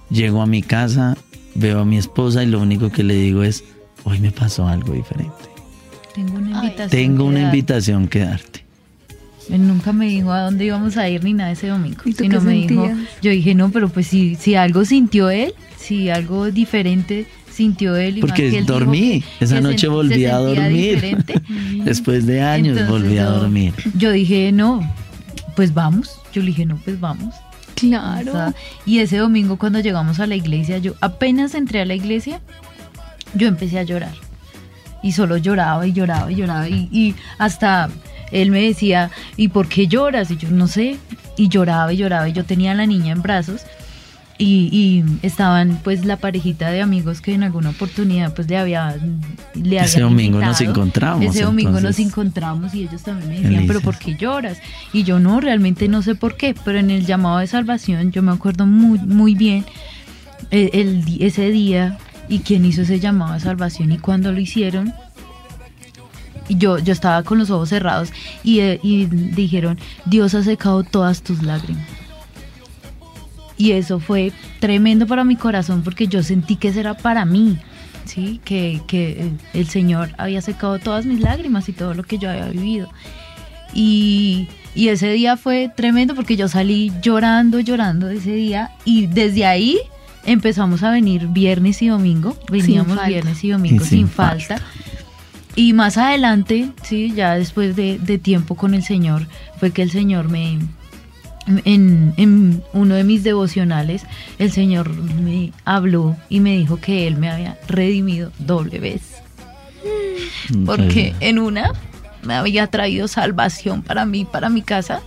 Llego 0.09 0.41
a 0.41 0.45
mi 0.45 0.61
casa, 0.61 1.17
veo 1.55 1.79
a 1.79 1.85
mi 1.85 1.97
esposa 1.97 2.43
y 2.43 2.47
lo 2.47 2.61
único 2.61 2.89
que 2.89 3.03
le 3.03 3.15
digo 3.15 3.43
es, 3.43 3.63
hoy 4.03 4.19
me 4.19 4.31
pasó 4.31 4.67
algo 4.67 4.93
diferente. 4.93 5.33
Tengo 6.13 6.33
una 6.37 6.47
Ay. 6.47 6.67
invitación. 6.67 6.89
Tengo 6.89 7.17
que 7.17 7.29
una 7.29 7.39
dar. 7.39 7.55
invitación 7.55 8.07
que 8.07 8.19
darte. 8.19 8.65
Él 9.49 9.67
nunca 9.67 9.91
me 9.91 10.07
dijo 10.07 10.31
a 10.31 10.41
dónde 10.41 10.65
íbamos 10.65 10.97
a 10.97 11.09
ir 11.09 11.23
ni 11.23 11.33
nada 11.33 11.51
ese 11.51 11.67
domingo. 11.67 12.01
¿Y 12.05 12.13
tú 12.13 12.23
sino 12.23 12.39
qué 12.39 12.45
me 12.45 12.53
dijo, 12.53 12.85
sentías? 12.85 13.09
yo 13.21 13.31
dije, 13.31 13.55
no, 13.55 13.69
pero 13.71 13.89
pues 13.89 14.07
si, 14.07 14.35
si 14.35 14.55
algo 14.55 14.85
sintió 14.85 15.29
él, 15.29 15.53
si 15.77 16.09
algo 16.09 16.51
diferente 16.51 17.25
sintió 17.61 17.95
él. 17.95 18.17
Y 18.17 18.21
Porque 18.21 18.61
dormí, 18.63 19.21
que- 19.21 19.45
esa 19.45 19.55
que 19.55 19.61
noche 19.61 19.77
se- 19.79 19.87
volví 19.87 20.15
se 20.15 20.31
a 20.31 20.37
dormir. 20.37 21.17
Después 21.85 22.25
de 22.25 22.41
años 22.41 22.77
Entonces, 22.77 22.89
volví 23.03 23.17
a 23.17 23.25
dormir. 23.25 23.73
Yo 23.95 24.11
dije, 24.11 24.51
no, 24.51 24.81
pues 25.55 25.73
vamos. 25.73 26.19
Yo 26.33 26.41
le 26.41 26.47
dije, 26.47 26.65
no, 26.65 26.77
pues 26.83 26.99
vamos. 26.99 27.35
Claro. 27.75 28.31
O 28.31 28.35
sea, 28.35 28.53
y 28.85 28.99
ese 28.99 29.17
domingo 29.17 29.57
cuando 29.57 29.79
llegamos 29.79 30.19
a 30.19 30.27
la 30.27 30.35
iglesia, 30.35 30.77
yo 30.79 30.93
apenas 31.01 31.55
entré 31.55 31.81
a 31.81 31.85
la 31.85 31.93
iglesia, 31.95 32.41
yo 33.33 33.47
empecé 33.47 33.79
a 33.79 33.83
llorar. 33.83 34.13
Y 35.03 35.13
solo 35.13 35.37
lloraba 35.37 35.85
y 35.87 35.93
lloraba 35.93 36.31
y 36.31 36.35
lloraba. 36.35 36.69
Y, 36.69 36.87
y 36.91 37.15
hasta 37.39 37.89
él 38.31 38.51
me 38.51 38.61
decía, 38.61 39.09
¿y 39.37 39.47
por 39.49 39.67
qué 39.67 39.87
lloras? 39.87 40.29
Y 40.31 40.37
yo 40.37 40.49
no 40.51 40.67
sé. 40.67 40.97
Y 41.37 41.47
lloraba 41.49 41.91
y 41.93 41.97
lloraba. 41.97 42.29
Y 42.29 42.33
yo 42.33 42.43
tenía 42.45 42.71
a 42.71 42.75
la 42.75 42.85
niña 42.85 43.11
en 43.13 43.21
brazos. 43.21 43.61
Y, 44.41 44.69
y 44.71 45.05
estaban 45.25 45.79
pues 45.83 46.03
la 46.03 46.17
parejita 46.17 46.71
de 46.71 46.81
amigos 46.81 47.21
que 47.21 47.33
en 47.33 47.43
alguna 47.43 47.69
oportunidad 47.69 48.33
pues 48.33 48.49
le 48.49 48.57
había 48.57 48.95
le 49.53 49.77
Ese 49.77 50.01
domingo 50.01 50.39
nos 50.39 50.59
encontramos, 50.61 51.23
ese 51.23 51.43
domingo 51.43 51.79
nos 51.79 51.99
encontramos 51.99 52.73
y 52.73 52.83
ellos 52.83 53.03
también 53.03 53.29
me 53.29 53.39
decían 53.39 53.67
pero. 53.67 53.81
¿por 53.81 53.97
qué 53.99 54.15
lloras? 54.15 54.57
y 54.93 55.03
yo 55.03 55.19
no 55.19 55.39
realmente 55.41 55.87
no 55.87 56.01
sé 56.01 56.15
por 56.15 56.37
qué 56.37 56.55
pero 56.65 56.79
en 56.79 56.89
el 56.89 57.05
llamado 57.05 57.37
de 57.37 57.47
salvación 57.47 58.11
yo 58.11 58.23
me 58.23 58.31
acuerdo 58.31 58.65
muy 58.65 58.97
muy 58.97 59.35
bien 59.35 59.63
eh, 60.49 60.71
el, 60.73 61.05
ese 61.19 61.51
día 61.51 61.99
y 62.27 62.39
quién 62.39 62.65
hizo 62.65 62.81
ese 62.81 62.99
llamado 62.99 63.33
de 63.33 63.41
salvación 63.41 63.91
y 63.91 63.99
cuando 63.99 64.31
lo 64.31 64.39
hicieron 64.39 64.93
y 66.47 66.57
yo, 66.57 66.79
yo 66.79 66.91
estaba 66.91 67.23
con 67.23 67.37
los 67.37 67.49
ojos 67.49 67.69
cerrados 67.69 68.11
y, 68.43 68.59
eh, 68.59 68.79
y 68.83 69.05
dijeron, 69.05 69.79
Dios 70.05 70.33
ha 70.33 70.43
secado 70.43 70.83
todas 70.83 71.21
tus 71.21 71.43
lágrimas. 71.43 71.87
Y 73.61 73.73
eso 73.73 73.99
fue 73.99 74.31
tremendo 74.59 75.05
para 75.05 75.23
mi 75.23 75.35
corazón 75.35 75.83
porque 75.83 76.07
yo 76.07 76.23
sentí 76.23 76.55
que 76.55 76.69
eso 76.69 76.79
era 76.79 76.95
para 76.95 77.25
mí, 77.25 77.59
¿sí? 78.05 78.41
Que, 78.43 78.81
que 78.87 79.29
el 79.53 79.67
Señor 79.67 80.09
había 80.17 80.41
secado 80.41 80.79
todas 80.79 81.05
mis 81.05 81.19
lágrimas 81.19 81.69
y 81.69 81.73
todo 81.73 81.93
lo 81.93 82.01
que 82.01 82.17
yo 82.17 82.31
había 82.31 82.47
vivido. 82.47 82.89
Y, 83.71 84.47
y 84.73 84.87
ese 84.87 85.11
día 85.11 85.37
fue 85.37 85.71
tremendo 85.75 86.15
porque 86.15 86.35
yo 86.35 86.47
salí 86.47 86.91
llorando, 87.03 87.59
llorando 87.59 88.09
ese 88.09 88.33
día 88.33 88.71
y 88.83 89.05
desde 89.05 89.45
ahí 89.45 89.77
empezamos 90.25 90.81
a 90.81 90.89
venir 90.89 91.27
viernes 91.27 91.83
y 91.83 91.89
domingo, 91.89 92.35
veníamos 92.51 92.97
viernes 93.05 93.43
y 93.43 93.51
domingo 93.51 93.85
sin, 93.85 94.07
falta. 94.07 94.59
Y 95.55 95.73
más 95.73 95.99
adelante, 95.99 96.69
sí, 96.81 97.13
ya 97.15 97.35
después 97.35 97.75
de, 97.75 98.19
tiempo 98.23 98.55
con 98.55 98.73
el 98.73 98.81
Señor, 98.81 99.27
fue 99.59 99.69
que 99.69 99.83
el 99.83 99.91
Señor 99.91 100.29
me, 100.29 100.57
en, 101.47 102.13
en, 102.17 102.63
uno 102.73 102.95
de 102.95 103.03
mis 103.03 103.23
devocionales, 103.23 104.05
el 104.39 104.51
Señor 104.51 104.89
me 104.89 105.51
habló 105.65 106.15
y 106.29 106.39
me 106.39 106.57
dijo 106.57 106.77
que 106.77 107.07
Él 107.07 107.17
me 107.17 107.29
había 107.29 107.57
redimido 107.67 108.31
doble 108.39 108.79
vez. 108.79 109.01
Porque 110.65 111.15
en 111.19 111.39
una 111.39 111.71
me 112.23 112.35
había 112.35 112.67
traído 112.67 113.07
salvación 113.07 113.81
para 113.81 114.05
mí, 114.05 114.25
para 114.25 114.49
mi 114.49 114.61
casa, 114.61 115.01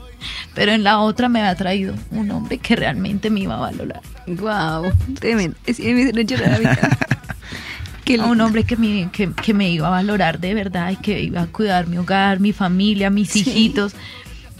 pero 0.55 0.73
en 0.73 0.85
la 0.85 1.01
otra 1.01 1.29
me 1.29 1.41
había 1.41 1.55
traído 1.55 1.95
un 2.11 2.31
hombre 2.31 2.59
que 2.59 2.77
realmente 2.77 3.31
me 3.31 3.41
iba 3.41 3.57
a 3.57 3.61
valorar. 3.61 4.01
Wow, 4.27 4.93
tremendo. 5.19 5.57
Que 8.05 8.19
un 8.19 8.39
hombre 8.43 8.65
que 8.65 8.77
me, 8.77 9.09
que, 9.11 9.55
me 9.55 9.71
iba 9.71 9.87
a 9.87 9.91
valorar 9.91 10.39
de 10.39 10.53
verdad 10.53 10.91
y 10.91 10.97
que 10.97 11.23
iba 11.23 11.41
a 11.41 11.47
cuidar 11.47 11.87
mi 11.87 11.97
hogar, 11.97 12.39
mi 12.39 12.53
familia, 12.53 13.09
mis 13.09 13.35
hijitos, 13.35 13.95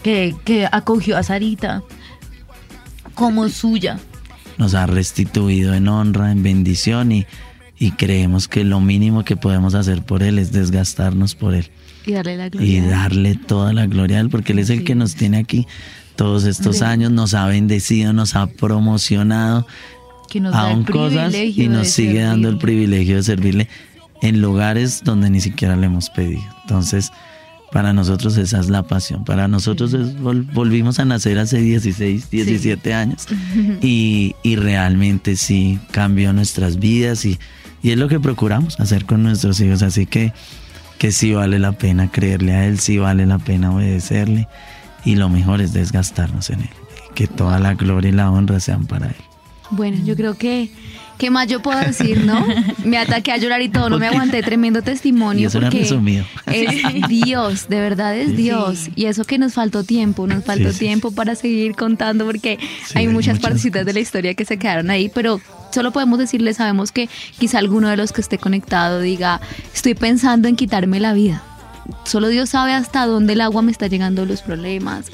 que, 0.05 0.35
que 0.45 0.67
acogió 0.71 1.17
a 1.17 1.23
Sarita 1.23 1.81
como 3.15 3.49
suya. 3.49 3.97
Nos 4.59 4.75
ha 4.75 4.85
restituido 4.85 5.73
en 5.73 5.87
honra, 5.87 6.31
en 6.31 6.43
bendición 6.43 7.11
y, 7.11 7.25
y 7.79 7.89
creemos 7.93 8.47
que 8.47 8.63
lo 8.63 8.79
mínimo 8.81 9.25
que 9.25 9.35
podemos 9.35 9.73
hacer 9.73 10.03
por 10.03 10.21
Él 10.21 10.37
es 10.37 10.51
desgastarnos 10.51 11.33
por 11.33 11.55
Él. 11.55 11.71
Y 12.05 12.11
darle 12.11 12.37
la 12.37 12.49
gloria. 12.49 12.71
Y 12.71 12.81
darle 12.81 13.33
toda 13.33 13.73
la 13.73 13.87
gloria 13.87 14.17
a 14.17 14.19
Él, 14.21 14.29
porque 14.29 14.51
Él 14.51 14.59
es 14.59 14.69
el 14.69 14.83
que 14.83 14.93
nos 14.93 15.15
tiene 15.15 15.37
aquí 15.39 15.65
todos 16.15 16.43
estos 16.43 16.83
años, 16.83 17.11
nos 17.11 17.33
ha 17.33 17.47
bendecido, 17.47 18.13
nos 18.13 18.35
ha 18.35 18.45
promocionado 18.45 19.65
que 20.29 20.39
nos 20.39 20.53
aún 20.53 20.83
cosas 20.83 21.33
y 21.33 21.67
nos 21.67 21.87
sigue 21.87 22.21
dando 22.21 22.47
el 22.49 22.59
privilegio 22.59 23.15
de 23.15 23.23
servirle 23.23 23.69
en 24.21 24.39
lugares 24.39 25.01
donde 25.03 25.31
ni 25.31 25.41
siquiera 25.41 25.75
le 25.75 25.87
hemos 25.87 26.11
pedido. 26.11 26.43
Entonces, 26.61 27.11
para 27.75 27.91
nosotros 27.91 28.37
esa 28.37 28.61
es 28.61 28.69
la 28.69 28.83
pasión. 28.83 29.25
Para 29.25 29.49
nosotros 29.49 29.93
volvimos 30.21 30.97
a 30.99 31.03
nacer 31.03 31.37
hace 31.37 31.57
16, 31.57 32.29
17 32.29 32.93
años 32.93 33.27
y, 33.81 34.33
y, 34.43 34.55
realmente 34.55 35.35
sí 35.35 35.77
cambió 35.91 36.31
nuestras 36.31 36.79
vidas 36.79 37.25
y, 37.25 37.37
y, 37.83 37.91
es 37.91 37.97
lo 37.97 38.07
que 38.07 38.21
procuramos 38.21 38.79
hacer 38.79 39.03
con 39.03 39.23
nuestros 39.23 39.59
hijos. 39.59 39.81
Así 39.81 40.05
que, 40.05 40.31
que 40.99 41.11
sí 41.11 41.33
vale 41.33 41.59
la 41.59 41.73
pena 41.73 42.09
creerle 42.09 42.53
a 42.53 42.65
Él, 42.65 42.79
sí 42.79 42.97
vale 42.97 43.25
la 43.25 43.39
pena 43.39 43.75
obedecerle 43.75 44.47
y 45.03 45.17
lo 45.17 45.27
mejor 45.27 45.59
es 45.59 45.73
desgastarnos 45.73 46.51
en 46.51 46.61
Él. 46.61 46.69
Que 47.13 47.27
toda 47.27 47.59
la 47.59 47.73
gloria 47.73 48.07
y 48.07 48.13
la 48.13 48.31
honra 48.31 48.61
sean 48.61 48.85
para 48.85 49.07
Él. 49.07 49.15
Bueno, 49.71 49.97
yo 50.05 50.15
creo 50.15 50.37
que 50.37 50.71
¿Qué 51.17 51.29
más 51.29 51.47
yo 51.47 51.61
puedo 51.61 51.79
decir, 51.79 52.25
no? 52.25 52.45
Me 52.83 52.97
ataqué 52.97 53.31
a 53.31 53.37
llorar 53.37 53.61
y 53.61 53.69
todo, 53.69 53.89
no 53.89 53.99
me 53.99 54.07
aguanté, 54.07 54.43
tremendo 54.43 54.81
testimonio. 54.81 55.47
Eso 55.47 55.59
porque 55.59 55.79
resumido. 55.79 56.25
Es 56.45 57.07
Dios, 57.07 57.69
de 57.69 57.79
verdad 57.79 58.17
es 58.17 58.35
Dios. 58.35 58.89
Y 58.95 59.05
eso 59.05 59.23
que 59.23 59.37
nos 59.37 59.53
faltó 59.53 59.83
tiempo, 59.83 60.27
nos 60.27 60.43
faltó 60.43 60.71
tiempo 60.71 61.11
para 61.11 61.35
seguir 61.35 61.75
contando 61.75 62.25
porque 62.25 62.59
hay 62.93 63.07
muchas, 63.07 63.41
muchas 63.41 63.63
de 63.85 63.93
la 63.93 63.99
historia 63.99 64.33
que 64.33 64.45
se 64.45 64.57
quedaron 64.57 64.89
ahí, 64.89 65.09
pero 65.13 65.39
solo 65.71 65.91
podemos 65.91 66.19
decirle, 66.19 66.53
sabemos 66.53 66.91
que 66.91 67.09
quizá 67.39 67.59
alguno 67.59 67.89
de 67.89 67.97
los 67.97 68.11
que 68.11 68.21
esté 68.21 68.37
conectado 68.37 69.01
diga, 69.01 69.41
estoy 69.73 69.93
pensando 69.93 70.47
en 70.47 70.55
quitarme 70.55 70.99
la 70.99 71.13
vida 71.13 71.43
solo 72.03 72.29
Dios 72.29 72.49
sabe 72.49 72.73
hasta 72.73 73.05
dónde 73.05 73.33
el 73.33 73.41
agua 73.41 73.61
me 73.61 73.71
está 73.71 73.87
llegando 73.87 74.25
los 74.25 74.41
problemas, 74.41 75.07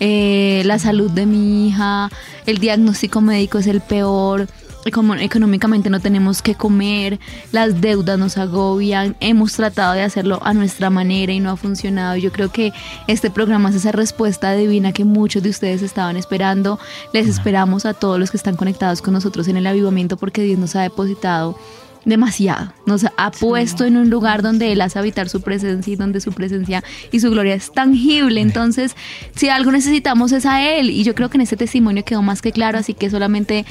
eh, 0.00 0.62
la 0.64 0.78
salud 0.78 1.10
de 1.10 1.26
mi 1.26 1.68
hija, 1.68 2.10
el 2.46 2.58
diagnóstico 2.58 3.20
médico 3.20 3.58
es 3.58 3.66
el 3.66 3.80
peor, 3.80 4.48
económicamente 4.86 5.90
no 5.90 6.00
tenemos 6.00 6.42
que 6.42 6.54
comer, 6.54 7.18
las 7.52 7.80
deudas 7.80 8.18
nos 8.18 8.38
agobian, 8.38 9.16
hemos 9.20 9.52
tratado 9.54 9.94
de 9.94 10.02
hacerlo 10.02 10.38
a 10.42 10.54
nuestra 10.54 10.90
manera 10.90 11.32
y 11.32 11.40
no 11.40 11.50
ha 11.50 11.56
funcionado. 11.56 12.16
Yo 12.16 12.32
creo 12.32 12.50
que 12.50 12.72
este 13.06 13.30
programa 13.30 13.70
es 13.70 13.76
esa 13.76 13.92
respuesta 13.92 14.52
divina 14.54 14.92
que 14.92 15.04
muchos 15.04 15.42
de 15.42 15.50
ustedes 15.50 15.82
estaban 15.82 16.16
esperando. 16.16 16.78
Les 17.12 17.26
esperamos 17.26 17.84
a 17.84 17.94
todos 17.94 18.18
los 18.18 18.30
que 18.30 18.36
están 18.36 18.56
conectados 18.56 19.02
con 19.02 19.14
nosotros 19.14 19.48
en 19.48 19.56
el 19.56 19.66
avivamiento 19.66 20.16
porque 20.16 20.42
Dios 20.42 20.58
nos 20.58 20.76
ha 20.76 20.82
depositado 20.82 21.58
demasiado. 22.06 22.72
Nos 22.86 23.04
ha 23.04 23.30
puesto 23.32 23.84
en 23.84 23.96
un 23.98 24.08
lugar 24.08 24.40
donde 24.40 24.72
Él 24.72 24.80
hace 24.80 24.98
habitar 24.98 25.28
su 25.28 25.42
presencia 25.42 25.92
y 25.92 25.96
donde 25.96 26.20
su 26.20 26.32
presencia 26.32 26.82
y 27.12 27.20
su 27.20 27.30
gloria 27.30 27.54
es 27.54 27.72
tangible. 27.72 28.40
Entonces, 28.40 28.96
si 29.34 29.50
algo 29.50 29.72
necesitamos 29.72 30.32
es 30.32 30.46
a 30.46 30.62
Él. 30.62 30.88
Y 30.88 31.02
yo 31.02 31.14
creo 31.14 31.28
que 31.28 31.36
en 31.36 31.42
este 31.42 31.56
testimonio 31.56 32.04
quedó 32.04 32.22
más 32.22 32.40
que 32.40 32.52
claro, 32.52 32.78
así 32.78 32.94
que 32.94 33.10
solamente 33.10 33.66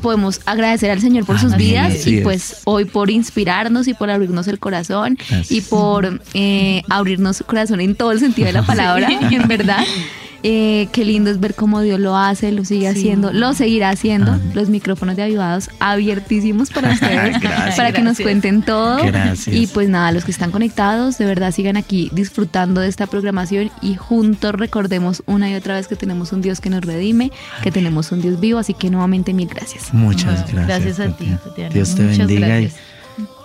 podemos 0.00 0.40
agradecer 0.46 0.90
al 0.90 1.00
Señor 1.00 1.26
por 1.26 1.38
sus 1.38 1.56
vidas 1.56 2.06
y 2.06 2.20
pues 2.20 2.62
hoy 2.64 2.84
por 2.84 3.10
inspirarnos 3.10 3.88
y 3.88 3.94
por 3.94 4.10
abrirnos 4.10 4.46
el 4.48 4.58
corazón 4.58 5.18
y 5.50 5.60
por 5.60 6.20
eh, 6.34 6.82
abrirnos 6.88 7.36
su 7.38 7.44
corazón 7.44 7.80
en 7.80 7.96
todo 7.96 8.12
el 8.12 8.20
sentido 8.20 8.46
de 8.46 8.52
la 8.52 8.62
palabra, 8.62 9.08
en 9.10 9.48
verdad. 9.48 9.84
Eh, 10.44 10.88
qué 10.92 11.04
lindo 11.04 11.30
es 11.30 11.38
ver 11.38 11.54
cómo 11.54 11.80
Dios 11.82 12.00
lo 12.00 12.16
hace, 12.16 12.50
lo 12.50 12.64
sigue 12.64 12.88
haciendo, 12.88 13.32
lo 13.32 13.54
seguirá 13.54 13.90
haciendo. 13.90 14.38
Los 14.54 14.68
micrófonos 14.68 15.14
de 15.16 15.22
Avivados 15.22 15.70
abiertísimos 15.78 16.70
para 16.70 16.90
ustedes, 16.92 17.38
para 17.76 17.92
que 17.92 18.02
nos 18.02 18.18
cuenten 18.18 18.62
todo. 18.62 18.98
Y 19.46 19.66
pues 19.68 19.88
nada, 19.88 20.10
los 20.12 20.24
que 20.24 20.32
están 20.32 20.50
conectados, 20.50 21.18
de 21.18 21.26
verdad 21.26 21.52
sigan 21.52 21.76
aquí 21.76 22.10
disfrutando 22.12 22.80
de 22.80 22.88
esta 22.88 23.06
programación 23.06 23.70
y 23.80 23.94
juntos 23.94 24.52
recordemos 24.54 25.22
una 25.26 25.50
y 25.50 25.54
otra 25.54 25.76
vez 25.76 25.86
que 25.86 25.96
tenemos 25.96 26.32
un 26.32 26.42
Dios 26.42 26.60
que 26.60 26.70
nos 26.70 26.84
redime, 26.84 27.30
que 27.62 27.70
tenemos 27.70 28.10
un 28.10 28.20
Dios 28.20 28.40
vivo. 28.40 28.58
Así 28.58 28.74
que 28.74 28.90
nuevamente 28.90 29.32
mil 29.32 29.48
gracias. 29.48 29.94
Muchas 29.94 30.52
gracias. 30.52 30.96
Gracias 30.96 31.00
a 31.00 31.16
ti, 31.16 31.28
Dios 31.72 31.94
te 31.94 32.04
bendiga. 32.04 32.60
Y, 32.60 32.72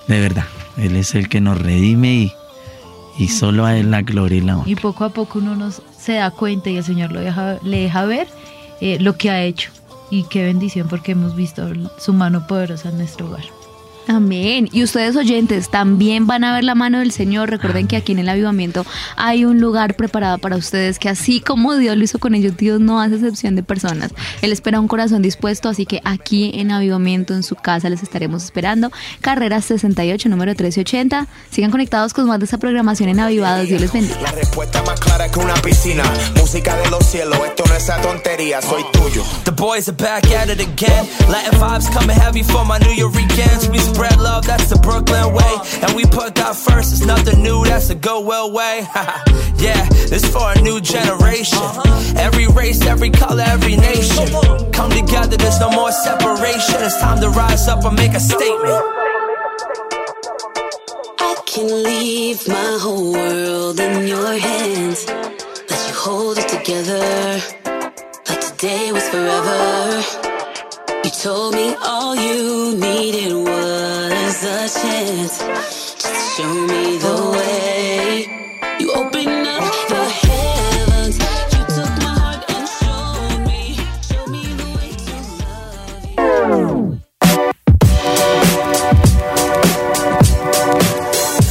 de 0.08 0.22
verdad, 0.22 0.46
Él 0.78 0.96
es 0.96 1.14
el 1.16 1.30
que 1.30 1.42
nos 1.42 1.60
redime 1.60 2.16
y 2.16 2.34
y 3.18 3.28
solo 3.28 3.66
a 3.66 3.78
Él 3.78 3.92
la 3.92 4.02
gloria 4.02 4.38
y 4.38 4.42
la 4.42 4.58
honra. 4.58 4.70
Y 4.70 4.76
poco 4.76 5.04
a 5.04 5.10
poco 5.10 5.40
uno 5.40 5.56
nos 5.56 5.82
se 5.98 6.14
da 6.14 6.32
cuenta 6.32 6.70
y 6.70 6.78
el 6.78 6.84
Señor 6.84 7.12
lo 7.12 7.20
deja, 7.20 7.58
le 7.64 7.82
deja 7.82 8.06
ver 8.06 8.28
eh, 8.82 8.98
lo 9.00 9.18
que 9.18 9.30
ha 9.30 9.44
hecho. 9.44 9.72
Y 10.10 10.24
qué 10.24 10.44
bendición 10.44 10.88
porque 10.88 11.12
hemos 11.12 11.36
visto 11.36 11.68
su 11.98 12.14
mano 12.14 12.48
poderosa 12.48 12.90
en 12.90 12.98
nuestro 12.98 13.28
hogar. 13.28 13.44
Amén. 14.08 14.70
Y 14.72 14.84
ustedes 14.84 15.16
oyentes 15.16 15.70
también 15.70 16.28
van 16.28 16.44
a 16.44 16.54
ver 16.54 16.64
la 16.64 16.76
mano 16.76 17.00
del 17.00 17.12
Señor. 17.12 17.50
Recuerden 17.50 17.88
que 17.88 17.98
aquí 17.98 18.14
en 18.14 18.20
el 18.20 18.30
avivamiento 18.30 18.86
hay 19.16 19.44
un 19.44 19.60
lugar 19.60 19.96
preparado 19.96 20.38
para 20.38 20.56
ustedes 20.56 20.98
que 20.98 21.10
así 21.10 21.42
como 21.42 21.76
Dios 21.76 21.98
lo 21.98 22.04
hizo 22.04 22.20
con 22.20 22.34
ellos, 22.34 22.56
Dios 22.56 22.80
no 22.80 23.02
hace 23.02 23.16
excepción 23.16 23.56
de 23.56 23.64
personas. 23.64 24.14
Él 24.42 24.52
espera 24.52 24.80
un 24.80 24.88
corazón 24.88 25.22
dispuesto, 25.22 25.70
así 25.70 25.86
que 25.86 26.02
aquí 26.06 26.52
en 26.56 26.72
avivamiento, 26.72 27.34
en 27.34 27.44
su 27.44 27.56
casa, 27.56 27.90
les 27.90 28.02
estaremos 28.02 28.44
esperando. 28.44 28.92
Carrera 29.22 29.62
68, 29.62 30.30
número 30.30 30.52
1380. 30.52 31.28
Sigan 31.50 31.72
conectados 31.72 32.14
con 32.14 32.28
más 32.28 32.40
de 32.40 32.46
esta 32.46 32.58
programación 32.58 33.10
en 33.10 33.20
Avivados. 33.20 33.68
Dios 33.68 33.82
les 33.82 33.92
bendiga. 33.92 34.22
La 34.22 34.32
respuesta 34.32 34.82
más 34.84 35.00
clara 35.00 35.30
que 35.30 35.40
una 35.40 35.56
piscina. 35.56 36.04
Música 36.38 36.76
de 36.78 36.90
los 36.90 37.06
cielos, 37.06 37.40
esto 37.46 37.64
no 37.68 37.76
es 37.76 37.88
tontería, 38.02 38.62
soy 38.62 38.84
tuyo. 38.94 39.24
The 39.44 39.52
boys 39.52 39.90
are 39.90 39.98
back 39.98 40.26
at 40.32 40.50
it 40.50 40.62
again. 40.62 41.08
Latin 41.30 41.60
vibes 41.60 41.90
coming 41.92 42.16
heavy 42.16 42.44
for 42.44 42.66
my 42.66 42.78
New 42.80 42.94
York 42.94 43.14
weekends. 43.16 43.68
Spread 43.98 44.20
love, 44.20 44.46
that's 44.46 44.70
the 44.70 44.78
Brooklyn 44.78 45.34
way. 45.34 45.54
And 45.82 45.96
we 45.96 46.06
put 46.06 46.36
God 46.36 46.56
first, 46.56 46.94
it's 46.94 47.06
nothing 47.06 47.42
new, 47.42 47.66
that's 47.66 47.88
the 47.88 47.96
go 47.96 48.22
well 48.22 48.52
way. 48.52 48.86
yeah, 49.68 49.90
this 50.12 50.26
for 50.32 50.52
a 50.54 50.62
new 50.62 50.80
generation. 50.80 51.58
Uh-huh. 51.58 52.14
Every 52.28 52.48
race, 52.48 52.86
every 52.86 53.10
color, 53.10 53.44
every 53.48 53.76
nation. 53.76 54.28
Come 54.72 54.92
together, 54.92 55.36
there's 55.36 55.60
no 55.60 55.72
more 55.72 55.92
separation. 55.92 56.76
It's 56.86 57.00
time 57.00 57.20
to 57.22 57.30
rise 57.30 57.68
up 57.68 57.84
and 57.86 57.96
make 57.96 58.14
a 58.14 58.20
statement. 58.20 58.82
I 61.30 61.34
can 61.48 61.68
leave 61.84 62.48
my 62.48 62.78
whole 62.80 63.14
world 63.14 63.80
in 63.80 64.08
your 64.08 64.34
hands. 64.38 65.08
Let 65.70 65.82
you 65.88 65.96
hold 66.06 66.38
it 66.38 66.48
together. 66.50 67.04
Like 68.30 68.42
today 68.50 68.92
was 68.92 69.08
forever. 69.10 70.28
You 71.04 71.10
told 71.10 71.56
me 71.56 71.74
all 71.82 72.16
you 72.16 72.76
needed 72.78 73.34
was 73.34 73.77
a 74.48 74.70
chance. 74.70 75.40
Just 76.00 76.38
show 76.38 76.54
me 76.54 76.98
the 76.98 77.16
way. 77.36 78.28
You 78.80 78.92
opened 78.94 79.48
up 79.48 79.64
the 79.90 80.06
heavens. 80.24 81.18
You 81.54 81.64
took 81.76 81.92
my 82.02 82.14
heart 82.20 82.44
and 82.50 82.68
showed 82.80 83.42
me, 83.46 83.76
showed 84.02 84.30
me 84.30 84.44
the 84.62 84.68
way 84.78 84.92
to 85.08 85.16
love. 86.54 86.98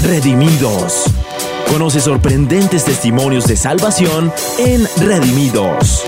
Redimidos. 0.03 1.05
Conoce 1.71 2.01
sorprendentes 2.01 2.85
testimonios 2.85 3.47
de 3.47 3.57
salvación 3.57 4.33
en 4.59 4.89
Redimidos. 4.97 6.05